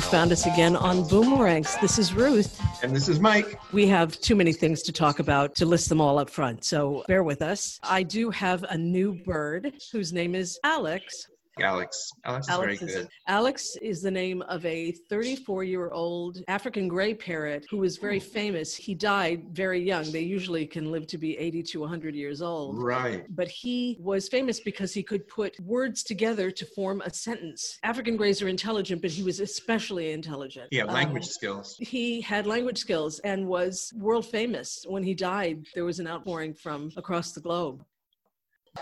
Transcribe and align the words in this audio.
You 0.00 0.06
found 0.06 0.32
us 0.32 0.46
again 0.46 0.76
on 0.76 1.06
Boomerangs. 1.08 1.76
This 1.82 1.98
is 1.98 2.14
Ruth. 2.14 2.58
And 2.82 2.96
this 2.96 3.06
is 3.06 3.20
Mike. 3.20 3.60
We 3.70 3.86
have 3.88 4.18
too 4.18 4.34
many 4.34 4.50
things 4.50 4.80
to 4.84 4.92
talk 4.92 5.18
about 5.18 5.54
to 5.56 5.66
list 5.66 5.90
them 5.90 6.00
all 6.00 6.18
up 6.18 6.30
front, 6.30 6.64
so 6.64 7.04
bear 7.06 7.22
with 7.22 7.42
us. 7.42 7.78
I 7.82 8.02
do 8.02 8.30
have 8.30 8.62
a 8.70 8.78
new 8.78 9.12
bird 9.12 9.74
whose 9.92 10.10
name 10.10 10.34
is 10.34 10.58
Alex. 10.64 11.28
Alex. 11.62 12.10
Alex 12.24 12.46
is 12.46 12.50
Alex 12.50 12.78
very 12.80 12.90
is, 12.90 12.96
good. 12.96 13.08
Alex 13.26 13.76
is 13.82 14.02
the 14.02 14.10
name 14.10 14.42
of 14.42 14.64
a 14.66 14.92
34 15.08 15.64
year 15.64 15.90
old 15.90 16.38
African 16.48 16.88
gray 16.88 17.14
parrot 17.14 17.66
who 17.70 17.78
was 17.78 17.96
very 17.96 18.20
famous. 18.20 18.74
He 18.74 18.94
died 18.94 19.48
very 19.52 19.82
young. 19.82 20.10
They 20.10 20.20
usually 20.20 20.66
can 20.66 20.90
live 20.90 21.06
to 21.08 21.18
be 21.18 21.36
80 21.38 21.62
to 21.64 21.80
100 21.80 22.14
years 22.14 22.42
old. 22.42 22.82
Right. 22.82 23.24
But 23.34 23.48
he 23.48 23.96
was 24.00 24.28
famous 24.28 24.60
because 24.60 24.92
he 24.92 25.02
could 25.02 25.26
put 25.28 25.58
words 25.60 26.02
together 26.02 26.50
to 26.50 26.66
form 26.66 27.02
a 27.04 27.10
sentence. 27.12 27.78
African 27.82 28.16
grays 28.16 28.42
are 28.42 28.48
intelligent, 28.48 29.02
but 29.02 29.10
he 29.10 29.22
was 29.22 29.40
especially 29.40 30.12
intelligent. 30.12 30.68
Yeah, 30.70 30.84
Um, 30.84 30.94
language 30.94 31.26
skills. 31.26 31.76
he 31.78 32.20
had 32.20 32.46
language 32.46 32.78
skills 32.78 33.18
and 33.20 33.46
was 33.46 33.92
world 33.96 34.26
famous. 34.26 34.84
When 34.88 35.02
he 35.02 35.14
died, 35.14 35.66
there 35.74 35.84
was 35.84 36.00
an 36.00 36.06
outpouring 36.06 36.54
from 36.54 36.92
across 36.96 37.32
the 37.32 37.40
globe. 37.40 37.84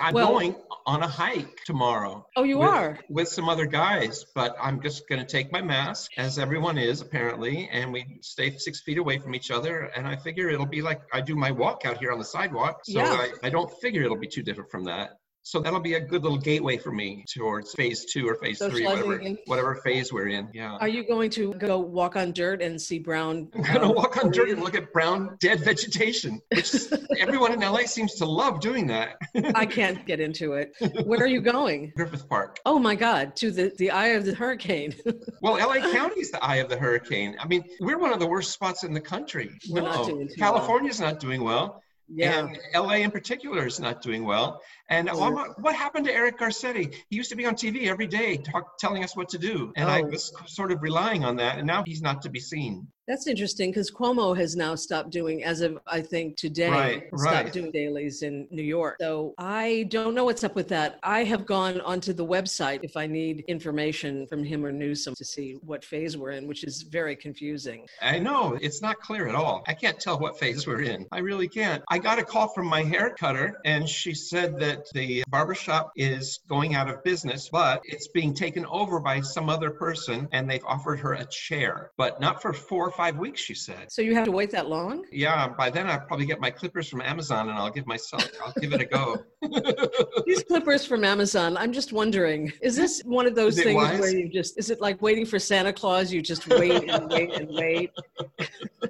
I'm 0.00 0.14
well- 0.14 0.28
going 0.28 0.54
on 0.86 1.02
a 1.02 1.08
hike 1.08 1.64
tomorrow. 1.64 2.26
Oh, 2.36 2.44
you 2.44 2.58
with, 2.58 2.68
are? 2.68 2.98
With 3.10 3.28
some 3.28 3.48
other 3.48 3.66
guys, 3.66 4.24
but 4.34 4.56
I'm 4.60 4.80
just 4.80 5.08
going 5.08 5.20
to 5.20 5.26
take 5.26 5.52
my 5.52 5.60
mask, 5.60 6.12
as 6.16 6.38
everyone 6.38 6.78
is 6.78 7.02
apparently, 7.02 7.68
and 7.70 7.92
we 7.92 8.18
stay 8.22 8.56
six 8.56 8.80
feet 8.80 8.96
away 8.96 9.18
from 9.18 9.34
each 9.34 9.50
other. 9.50 9.90
And 9.94 10.06
I 10.06 10.16
figure 10.16 10.48
it'll 10.48 10.66
be 10.66 10.80
like 10.80 11.02
I 11.12 11.20
do 11.20 11.36
my 11.36 11.50
walk 11.50 11.82
out 11.84 11.98
here 11.98 12.10
on 12.10 12.18
the 12.18 12.24
sidewalk. 12.24 12.80
So 12.84 13.00
Yeah. 13.00 13.26
I, 13.42 13.46
I 13.46 13.50
don't 13.50 13.70
figure 13.80 14.02
it'll 14.02 14.16
be 14.16 14.28
too 14.28 14.42
different 14.42 14.70
from 14.70 14.84
that. 14.84 15.10
So 15.42 15.60
that'll 15.60 15.80
be 15.80 15.94
a 15.94 16.00
good 16.00 16.22
little 16.22 16.36
gateway 16.36 16.76
for 16.76 16.92
me 16.92 17.24
towards 17.26 17.72
phase 17.72 18.04
two 18.04 18.28
or 18.28 18.34
phase 18.34 18.58
three, 18.58 18.84
whatever, 18.84 19.14
again? 19.14 19.38
whatever 19.46 19.74
phase 19.76 20.12
we're 20.12 20.28
in. 20.28 20.48
Yeah. 20.52 20.76
Are 20.78 20.88
you 20.88 21.06
going 21.06 21.30
to 21.30 21.54
go 21.54 21.78
walk 21.78 22.16
on 22.16 22.32
dirt 22.32 22.60
and 22.60 22.78
see 22.78 22.98
brown? 22.98 23.48
I'm 23.54 23.62
gonna 23.62 23.88
um, 23.88 23.94
walk 23.94 24.22
on 24.22 24.30
dirt 24.30 24.50
and 24.50 24.62
look 24.62 24.74
at 24.74 24.92
brown 24.92 25.38
dead 25.40 25.60
vegetation, 25.60 26.40
which 26.54 26.74
everyone 27.18 27.52
in 27.52 27.60
LA 27.60 27.84
seems 27.86 28.14
to 28.16 28.26
love 28.26 28.60
doing 28.60 28.86
that. 28.88 29.16
I 29.54 29.64
can't 29.64 30.04
get 30.04 30.20
into 30.20 30.52
it. 30.52 30.74
Where 31.06 31.20
are 31.22 31.26
you 31.26 31.40
going? 31.40 31.92
Griffith 31.96 32.28
Park. 32.28 32.58
Oh 32.66 32.78
my 32.78 32.94
God, 32.94 33.34
to 33.36 33.50
the, 33.50 33.72
the 33.78 33.90
eye 33.90 34.08
of 34.08 34.26
the 34.26 34.34
hurricane. 34.34 34.94
Well, 35.40 35.54
LA 35.54 35.90
County 35.92 36.20
is 36.20 36.30
the 36.30 36.44
eye 36.44 36.56
of 36.56 36.68
the 36.68 36.76
hurricane. 36.76 37.36
I 37.40 37.46
mean, 37.46 37.64
we're 37.80 37.98
one 37.98 38.12
of 38.12 38.20
the 38.20 38.26
worst 38.26 38.50
spots 38.50 38.84
in 38.84 38.92
the 38.92 39.00
country. 39.00 39.50
We're 39.70 39.80
not 39.80 39.96
No. 40.00 40.04
doing 40.08 40.28
too 40.28 40.34
well. 40.38 40.52
California's 40.52 41.00
not 41.00 41.20
doing 41.20 41.42
well. 41.42 41.82
yeah. 42.08 42.38
And 42.40 42.58
LA 42.74 42.96
in 42.96 43.10
particular 43.10 43.66
is 43.66 43.80
not 43.80 44.02
doing 44.02 44.24
well. 44.24 44.60
And 44.90 45.10
Oh. 45.10 45.54
what 45.58 45.74
happened 45.74 46.06
to 46.06 46.14
Eric 46.14 46.38
Garcetti? 46.38 46.94
He 47.10 47.16
used 47.16 47.30
to 47.30 47.36
be 47.36 47.44
on 47.44 47.54
TV 47.54 47.88
every 47.88 48.06
day 48.06 48.38
talk, 48.38 48.78
telling 48.78 49.04
us 49.04 49.14
what 49.14 49.28
to 49.30 49.38
do. 49.38 49.72
And 49.76 49.90
I 49.90 50.00
Oh. 50.00 50.06
was 50.06 50.32
sort 50.46 50.72
of 50.72 50.80
relying 50.82 51.24
on 51.24 51.36
that. 51.36 51.58
And 51.58 51.66
now 51.66 51.82
he's 51.84 52.00
not 52.00 52.22
to 52.22 52.30
be 52.30 52.40
seen. 52.40 52.86
That's 53.06 53.26
interesting 53.26 53.70
because 53.70 53.90
Cuomo 53.90 54.36
has 54.36 54.54
now 54.54 54.74
stopped 54.74 55.08
doing, 55.10 55.42
as 55.42 55.62
of 55.62 55.78
I 55.86 56.02
think 56.02 56.36
today, 56.36 56.68
Right, 56.70 57.02
stopped 57.16 57.44
right. 57.44 57.52
doing 57.54 57.70
dailies 57.70 58.20
in 58.22 58.46
New 58.50 58.62
York. 58.62 58.96
So 59.00 59.32
I 59.38 59.86
don't 59.88 60.14
know 60.14 60.26
what's 60.26 60.44
up 60.44 60.54
with 60.54 60.68
that. 60.68 60.98
I 61.02 61.24
have 61.24 61.46
gone 61.46 61.80
onto 61.80 62.12
the 62.12 62.26
website 62.26 62.80
if 62.82 62.98
I 62.98 63.06
need 63.06 63.44
information 63.48 64.26
from 64.26 64.44
him 64.44 64.62
or 64.62 64.72
Newsom 64.72 65.14
to 65.16 65.24
see 65.24 65.54
what 65.62 65.82
phase 65.86 66.18
we're 66.18 66.32
in, 66.32 66.46
which 66.46 66.64
is 66.64 66.82
very 66.82 67.16
confusing. 67.16 67.86
I 68.02 68.18
know 68.18 68.58
it's 68.60 68.82
not 68.82 69.00
clear 69.00 69.26
at 69.26 69.34
all. 69.34 69.64
I 69.66 69.72
can't 69.72 69.98
tell 69.98 70.18
what 70.18 70.38
phase 70.38 70.66
we're 70.66 70.82
in. 70.82 71.06
I 71.10 71.20
really 71.20 71.48
can't. 71.48 71.82
I 71.88 71.96
got 71.98 72.18
a 72.18 72.22
call 72.22 72.48
from 72.48 72.66
my 72.66 72.82
hair 72.82 73.14
cutter, 73.18 73.58
and 73.64 73.88
she 73.88 74.12
said 74.12 74.58
that 74.60 74.77
the 74.92 75.24
barbershop 75.28 75.92
is 75.96 76.40
going 76.48 76.74
out 76.74 76.88
of 76.88 77.02
business, 77.04 77.48
but 77.50 77.80
it's 77.84 78.08
being 78.08 78.34
taken 78.34 78.66
over 78.66 79.00
by 79.00 79.20
some 79.20 79.48
other 79.48 79.70
person, 79.70 80.28
and 80.32 80.50
they've 80.50 80.64
offered 80.64 81.00
her 81.00 81.14
a 81.14 81.24
chair, 81.26 81.90
but 81.96 82.20
not 82.20 82.42
for 82.42 82.52
four 82.52 82.86
or 82.86 82.90
five 82.90 83.16
weeks, 83.16 83.40
she 83.40 83.54
said. 83.54 83.90
So 83.90 84.02
you 84.02 84.14
have 84.14 84.24
to 84.24 84.32
wait 84.32 84.50
that 84.50 84.68
long? 84.68 85.04
Yeah, 85.10 85.48
by 85.48 85.70
then 85.70 85.88
I'll 85.88 86.00
probably 86.00 86.26
get 86.26 86.40
my 86.40 86.50
clippers 86.50 86.88
from 86.88 87.00
Amazon 87.02 87.48
and 87.48 87.58
I'll 87.58 87.70
give 87.70 87.86
myself, 87.86 88.28
I'll 88.44 88.52
give 88.60 88.72
it 88.72 88.80
a 88.80 88.84
go. 88.84 89.24
These 90.26 90.44
clippers 90.44 90.84
from 90.84 91.04
Amazon, 91.04 91.56
I'm 91.56 91.72
just 91.72 91.92
wondering, 91.92 92.52
is 92.60 92.76
this 92.76 93.02
one 93.04 93.26
of 93.26 93.34
those 93.34 93.60
things 93.60 93.76
wise? 93.76 94.00
where 94.00 94.10
you 94.10 94.28
just, 94.28 94.58
is 94.58 94.70
it 94.70 94.80
like 94.80 95.00
waiting 95.02 95.26
for 95.26 95.38
Santa 95.38 95.72
Claus? 95.72 96.12
You 96.12 96.22
just 96.22 96.48
wait 96.48 96.88
and 96.88 97.10
wait 97.10 97.32
and 97.34 97.48
wait? 97.50 97.90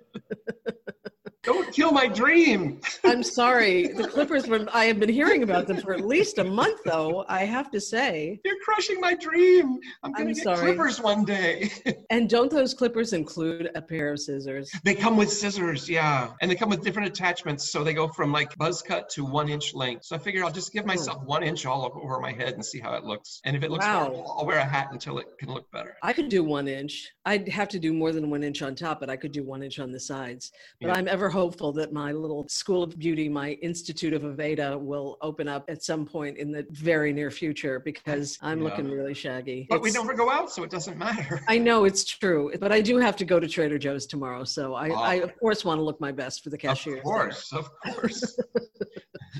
Don't 1.44 1.72
kill 1.72 1.92
my 1.92 2.08
dream. 2.08 2.80
I'm 3.04 3.22
sorry. 3.22 3.88
The 3.88 4.08
clippers 4.08 4.46
from, 4.46 4.68
I 4.72 4.86
have 4.86 4.98
been 4.98 5.08
hearing 5.08 5.44
about 5.44 5.68
them 5.68 5.76
for 5.76 5.94
at 5.94 6.04
least 6.04 6.38
a 6.38 6.44
month, 6.44 6.80
though, 6.84 7.24
I 7.28 7.44
have 7.44 7.70
to 7.70 7.80
say. 7.80 8.40
You're 8.44 8.58
crushing 8.64 9.00
my 9.00 9.14
dream. 9.14 9.78
I'm 10.02 10.12
going 10.12 10.28
I'm 10.28 10.34
to 10.34 10.34
get 10.34 10.44
sorry. 10.44 10.74
clippers 10.74 11.00
one 11.00 11.24
day. 11.24 11.70
And 12.10 12.28
don't 12.28 12.50
those 12.50 12.72
clippers 12.72 13.12
include 13.12 13.70
a 13.74 13.82
pair 13.82 14.12
of 14.12 14.20
scissors? 14.20 14.70
They 14.82 14.94
come 14.94 15.16
with 15.16 15.30
scissors, 15.30 15.88
yeah. 15.88 16.30
And 16.40 16.50
they 16.50 16.54
come 16.54 16.70
with 16.70 16.82
different 16.82 17.08
attachments. 17.08 17.70
So 17.70 17.84
they 17.84 17.92
go 17.92 18.08
from 18.08 18.32
like 18.32 18.56
buzz 18.56 18.80
cut 18.80 19.10
to 19.10 19.26
one 19.26 19.48
inch 19.50 19.74
length. 19.74 20.06
So 20.06 20.16
I 20.16 20.18
figure 20.18 20.42
I'll 20.42 20.50
just 20.50 20.72
give 20.72 20.84
hmm. 20.84 20.88
myself 20.88 21.22
one 21.24 21.42
inch 21.42 21.66
all 21.66 21.84
over 22.02 22.18
my 22.18 22.32
head 22.32 22.54
and 22.54 22.64
see 22.64 22.78
how 22.80 22.94
it 22.94 23.04
looks. 23.04 23.40
And 23.44 23.56
if 23.56 23.62
it 23.62 23.70
looks 23.70 23.84
Wow. 23.84 24.04
horrible, 24.04 24.36
I'll 24.38 24.46
wear 24.46 24.58
a 24.58 24.64
hat 24.64 24.88
until 24.90 25.18
it 25.18 25.26
can 25.38 25.52
look 25.52 25.70
better. 25.70 25.96
I 26.02 26.12
could 26.14 26.30
do 26.30 26.42
one 26.42 26.66
inch. 26.66 27.10
I'd 27.26 27.48
have 27.48 27.68
to 27.68 27.78
do 27.78 27.92
more 27.92 28.12
than 28.12 28.30
one 28.30 28.42
inch 28.42 28.62
on 28.62 28.74
top, 28.74 29.00
but 29.00 29.10
I 29.10 29.16
could 29.16 29.32
do 29.32 29.44
one 29.44 29.62
inch 29.62 29.78
on 29.78 29.92
the 29.92 30.00
sides. 30.00 30.50
But 30.80 30.88
Yeah. 30.88 30.94
I'm 30.94 31.08
ever 31.08 31.27
hopeful 31.30 31.72
that 31.72 31.92
my 31.92 32.12
little 32.12 32.46
School 32.48 32.82
of 32.82 32.98
Beauty, 32.98 33.28
my 33.28 33.50
Institute 33.62 34.12
of 34.12 34.22
Aveda, 34.22 34.78
will 34.80 35.16
open 35.22 35.48
up 35.48 35.64
at 35.68 35.82
some 35.82 36.04
point 36.06 36.36
in 36.38 36.50
the 36.52 36.66
very 36.70 37.12
near 37.12 37.30
future 37.30 37.80
because 37.80 38.38
I'm 38.42 38.58
Yeah. 38.58 38.64
looking 38.64 38.90
really 38.90 39.14
shaggy. 39.14 39.66
But 39.68 39.82
we 39.82 39.90
never 39.90 40.14
go 40.14 40.30
out, 40.30 40.50
so 40.50 40.62
it 40.62 40.70
doesn't 40.70 40.98
matter. 40.98 41.40
I 41.48 41.58
know 41.58 41.84
it's 41.84 42.04
true, 42.04 42.52
but 42.60 42.72
I 42.72 42.80
do 42.80 42.98
have 42.98 43.16
to 43.16 43.24
go 43.24 43.38
to 43.40 43.48
Trader 43.48 43.78
Joe's 43.78 44.06
tomorrow. 44.06 44.44
So 44.44 44.74
I, 44.74 44.88
I 44.88 45.20
Oh. 45.20 45.24
of 45.24 45.38
course, 45.38 45.64
want 45.64 45.78
to 45.78 45.82
look 45.82 46.00
my 46.00 46.12
best 46.12 46.42
for 46.42 46.50
the 46.50 46.58
cashier. 46.58 46.98
Of 46.98 47.02
course, 47.04 47.52
of 47.52 47.68
course. 47.84 48.38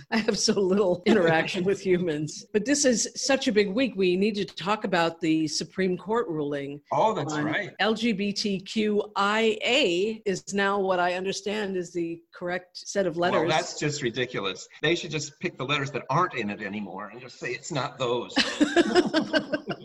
I 0.12 0.16
have 0.18 0.38
so 0.38 0.54
little 0.58 1.02
interaction 1.04 1.64
with 1.64 1.84
humans. 1.84 2.46
But 2.54 2.64
this 2.64 2.86
is 2.86 3.10
such 3.14 3.46
a 3.46 3.52
big 3.52 3.68
week. 3.68 3.92
We 3.94 4.16
need 4.16 4.36
to 4.36 4.46
talk 4.46 4.84
about 4.84 5.20
the 5.20 5.46
Supreme 5.46 5.98
Court 5.98 6.26
ruling 6.28 6.80
Oh, 6.92 7.12
that's 7.12 7.36
right. 7.36 7.76
LGBTQIA 7.78 9.02
is 10.24 10.54
now 10.54 10.80
what 10.80 10.98
I 10.98 11.12
understand 11.12 11.76
is 11.76 11.92
the 11.92 12.22
correct 12.34 12.78
set 12.78 13.06
of 13.06 13.18
letters. 13.18 13.40
Well, 13.40 13.50
that's 13.50 13.78
just 13.78 14.00
ridiculous. 14.02 14.66
They 14.80 14.94
should 14.94 15.10
just 15.10 15.38
pick 15.40 15.58
the 15.58 15.64
letters 15.64 15.90
that 15.90 16.04
aren't 16.08 16.32
in 16.34 16.48
it 16.48 16.62
anymore 16.62 17.10
and 17.12 17.20
just 17.20 17.38
say 17.38 17.50
it's 17.50 17.70
not 17.70 17.98
those. 17.98 18.34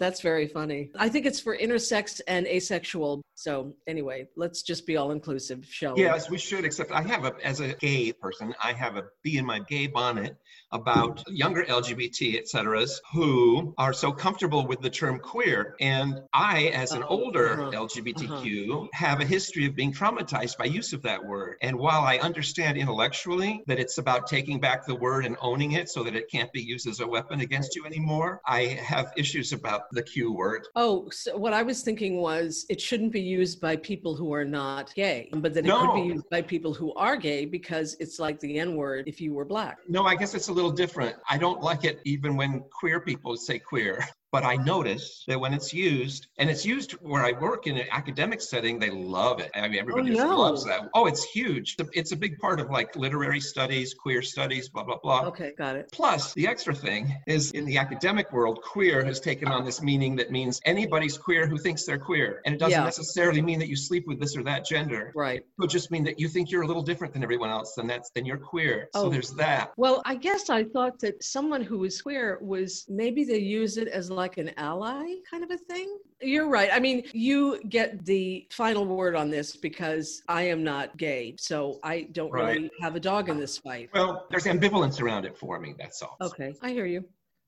That's 0.00 0.22
very 0.22 0.48
funny. 0.48 0.90
I 0.98 1.10
think 1.10 1.26
it's 1.26 1.40
for 1.40 1.54
intersex 1.56 2.22
and 2.26 2.46
asexual. 2.46 3.20
So 3.34 3.74
anyway, 3.86 4.28
let's 4.34 4.62
just 4.62 4.86
be 4.86 4.96
all 4.96 5.12
inclusive, 5.12 5.66
shall 5.70 5.94
we? 5.94 6.02
Yes, 6.02 6.30
we 6.30 6.38
should, 6.38 6.64
except 6.64 6.90
I 6.90 7.02
have 7.02 7.26
a, 7.26 7.34
as 7.44 7.60
a 7.60 7.74
gay 7.74 8.12
person, 8.12 8.54
I 8.62 8.72
have 8.72 8.96
a 8.96 9.04
bee 9.22 9.36
in 9.36 9.44
my 9.44 9.60
gay 9.60 9.86
bonnet 9.88 10.36
about 10.72 11.22
younger 11.28 11.64
LGBT, 11.64 12.36
et 12.36 12.48
ceteras, 12.48 13.00
who 13.12 13.74
are 13.76 13.92
so 13.92 14.12
comfortable 14.12 14.66
with 14.66 14.80
the 14.80 14.90
term 14.90 15.18
queer. 15.18 15.74
And 15.80 16.20
I, 16.32 16.68
as 16.74 16.92
an 16.92 17.02
Oh, 17.02 17.24
older 17.24 17.60
uh-huh, 17.60 17.70
LGBTQ, 17.72 18.88
have 18.92 19.20
a 19.20 19.24
history 19.24 19.66
of 19.66 19.74
being 19.74 19.92
traumatized 19.92 20.56
by 20.58 20.66
use 20.66 20.92
of 20.92 21.02
that 21.02 21.24
word. 21.24 21.56
And 21.60 21.76
while 21.76 22.02
I 22.02 22.18
understand 22.18 22.78
intellectually 22.78 23.62
that 23.66 23.80
it's 23.80 23.98
about 23.98 24.28
taking 24.28 24.60
back 24.60 24.86
the 24.86 24.94
word 24.94 25.26
and 25.26 25.36
owning 25.40 25.72
it 25.72 25.88
so 25.88 26.04
that 26.04 26.14
it 26.14 26.30
can't 26.30 26.52
be 26.52 26.62
used 26.62 26.86
as 26.86 27.00
a 27.00 27.06
weapon 27.06 27.40
against 27.40 27.74
you 27.74 27.84
anymore, 27.84 28.40
I 28.46 28.78
have 28.80 29.12
issues 29.16 29.52
about 29.52 29.89
the 29.92 30.02
Q 30.02 30.32
word. 30.32 30.66
Oh, 30.76 31.08
so 31.10 31.36
what 31.36 31.52
I 31.52 31.62
was 31.62 31.82
thinking 31.82 32.16
was 32.18 32.66
it 32.68 32.80
shouldn't 32.80 33.12
be 33.12 33.20
used 33.20 33.60
by 33.60 33.76
people 33.76 34.14
who 34.14 34.32
are 34.32 34.44
not 34.44 34.94
gay, 34.94 35.30
but 35.34 35.54
that 35.54 35.64
it 35.64 35.68
No. 35.68 35.80
could 35.80 35.94
be 35.94 36.08
used 36.14 36.28
by 36.30 36.42
people 36.42 36.72
who 36.74 36.92
are 36.94 37.16
gay 37.16 37.44
because 37.44 37.96
it's 38.00 38.18
like 38.18 38.38
the 38.40 38.58
N 38.58 38.76
word 38.76 39.08
if 39.08 39.20
you 39.20 39.34
were 39.34 39.44
black. 39.44 39.78
No, 39.88 40.04
I 40.04 40.14
guess 40.14 40.34
it's 40.34 40.48
a 40.48 40.52
little 40.52 40.70
different. 40.70 41.16
I 41.28 41.38
don't 41.38 41.62
like 41.62 41.84
it 41.84 42.00
even 42.04 42.36
when 42.36 42.64
queer 42.78 43.00
people 43.00 43.36
say 43.36 43.58
queer. 43.58 44.04
But 44.32 44.44
I 44.44 44.54
notice 44.56 45.24
that 45.26 45.40
when 45.40 45.52
it's 45.52 45.72
used, 45.74 46.28
and 46.38 46.48
it's 46.48 46.64
used 46.64 46.92
where 47.02 47.24
I 47.24 47.32
work 47.32 47.66
in 47.66 47.76
an 47.76 47.86
academic 47.90 48.40
setting, 48.40 48.78
they 48.78 48.90
love 48.90 49.40
it. 49.40 49.50
I 49.54 49.62
mean, 49.62 49.74
oh, 49.76 49.80
everybody 49.80 50.10
just 50.10 50.20
no. 50.20 50.38
loves 50.38 50.64
that. 50.66 50.88
Oh, 50.94 51.06
it's 51.06 51.24
huge. 51.24 51.76
It's 51.92 52.12
a 52.12 52.16
big 52.16 52.38
part 52.38 52.60
of 52.60 52.70
like 52.70 52.94
literary 52.94 53.40
studies, 53.40 53.92
queer 53.92 54.22
studies, 54.22 54.68
blah, 54.68 54.84
blah, 54.84 54.98
blah. 55.02 55.22
Okay, 55.26 55.52
got 55.58 55.74
it. 55.74 55.88
Plus, 55.92 56.32
the 56.34 56.46
extra 56.46 56.72
thing 56.74 57.12
is 57.26 57.50
in 57.52 57.64
the 57.64 57.76
academic 57.76 58.32
world, 58.32 58.60
queer 58.62 59.04
has 59.04 59.18
taken 59.18 59.48
on 59.48 59.64
this 59.64 59.82
meaning 59.82 60.14
that 60.16 60.30
means 60.30 60.60
anybody's 60.64 61.18
queer 61.18 61.48
who 61.48 61.58
thinks 61.58 61.84
they're 61.84 61.98
queer. 61.98 62.40
And 62.46 62.54
it 62.54 62.58
doesn't 62.58 62.78
Yeah. 62.78 62.84
necessarily 62.84 63.42
mean 63.42 63.58
that 63.58 63.68
you 63.68 63.76
sleep 63.76 64.06
with 64.06 64.20
this 64.20 64.36
or 64.36 64.44
that 64.44 64.64
gender. 64.64 65.10
Right. 65.16 65.40
It 65.40 65.46
could 65.58 65.70
just 65.70 65.90
mean 65.90 66.04
that 66.04 66.20
you 66.20 66.28
think 66.28 66.52
you're 66.52 66.62
a 66.62 66.66
little 66.68 66.82
different 66.82 67.12
than 67.14 67.24
everyone 67.24 67.50
else, 67.50 67.78
and 67.78 67.90
that's 67.90 68.10
then 68.14 68.24
you're 68.24 68.38
queer. 68.38 68.88
So 68.94 69.06
Oh. 69.06 69.08
there's 69.08 69.32
that. 69.32 69.72
Well, 69.76 70.02
I 70.04 70.14
guess 70.14 70.50
I 70.50 70.62
thought 70.64 71.00
that 71.00 71.22
someone 71.22 71.62
who 71.62 71.78
was 71.78 72.00
queer 72.00 72.38
was 72.40 72.84
maybe 72.88 73.24
they 73.24 73.38
use 73.38 73.76
it 73.76 73.88
as 73.88 74.08
like 74.20 74.36
an 74.38 74.50
ally 74.58 75.14
kind 75.28 75.42
of 75.42 75.50
a 75.50 75.56
thing. 75.56 75.98
You're 76.20 76.48
right. 76.48 76.68
I 76.72 76.78
mean, 76.78 77.04
you 77.12 77.60
get 77.68 78.04
the 78.04 78.46
final 78.50 78.84
word 78.84 79.16
on 79.16 79.30
this 79.30 79.56
because 79.56 80.22
I 80.28 80.42
am 80.42 80.62
not 80.62 80.96
gay. 80.98 81.34
So 81.38 81.80
I 81.82 82.02
don't 82.12 82.30
Right. 82.30 82.56
really 82.58 82.70
have 82.82 82.94
a 82.96 83.00
dog 83.00 83.30
in 83.30 83.38
this 83.38 83.56
fight. 83.58 83.88
Well, 83.94 84.26
there's 84.30 84.44
ambivalence 84.44 85.00
around 85.00 85.24
it 85.24 85.36
for 85.36 85.58
me. 85.58 85.74
That's 85.78 86.02
all. 86.02 86.16
Okay, 86.20 86.54
I 86.62 86.70
hear 86.70 86.86
you. 86.86 87.04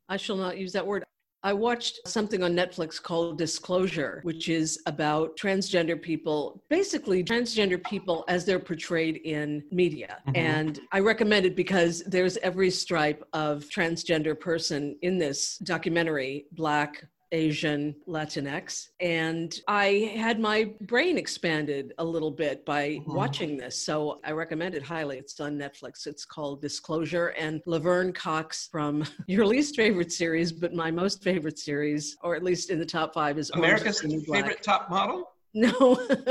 I 0.09 0.17
shall 0.17 0.37
not 0.37 0.57
use 0.57 0.73
that 0.73 0.87
word. 0.87 1.05
I 1.45 1.53
watched 1.53 2.07
something 2.07 2.43
on 2.43 2.55
Netflix 2.55 3.03
called 3.03 3.37
Disclosure, 3.37 4.21
which 4.23 4.49
is 4.49 4.81
about 4.87 5.37
transgender 5.37 6.01
people, 6.01 6.63
basically 6.69 7.25
transgender 7.25 7.83
people 7.85 8.25
as 8.29 8.45
they're 8.45 8.61
portrayed 8.61 9.17
in 9.25 9.65
media. 9.73 10.19
Mm-hmm. 10.29 10.37
And 10.37 10.81
I 10.93 11.01
recommend 11.01 11.45
it 11.47 11.57
because 11.57 12.05
there's 12.07 12.37
every 12.39 12.71
stripe 12.71 13.27
of 13.33 13.65
transgender 13.65 14.39
person 14.39 14.97
in 15.03 15.19
this 15.19 15.59
documentary 15.59 16.47
black, 16.53 17.05
Asian 17.33 17.95
Latinx. 18.07 18.89
And 19.01 19.59
I 19.67 20.13
had 20.15 20.39
my 20.39 20.71
brain 20.83 21.19
expanded 21.19 21.93
a 21.99 22.05
little 22.05 22.31
bit 22.31 22.65
by 22.65 22.91
mm-hmm. 22.91 23.15
watching 23.15 23.57
this. 23.57 23.85
So 23.85 24.21
I 24.25 24.33
recommend 24.33 24.75
it 24.75 24.83
highly. 24.83 25.19
It's 25.19 25.41
on 25.41 25.59
Netflix. 25.59 26.07
It's 26.07 26.25
called 26.25 26.61
Disclosure. 26.61 27.29
And 27.29 27.63
Laverne 27.67 28.13
Cox 28.13 28.69
from 28.71 29.05
your 29.27 29.47
least 29.47 29.75
favorite 29.77 30.13
series, 30.13 30.53
but 30.53 30.75
my 30.75 30.91
most 30.91 31.23
favorite 31.23 31.59
series, 31.59 32.17
or 32.23 32.37
at 32.37 32.45
least 32.45 32.71
in 32.71 32.79
the 32.79 32.87
top 32.87 33.15
five, 33.15 33.39
is 33.39 33.51
America's 33.51 34.01
favorite 34.01 34.63
top 34.63 34.91
model? 34.91 35.33
No. 35.55 35.73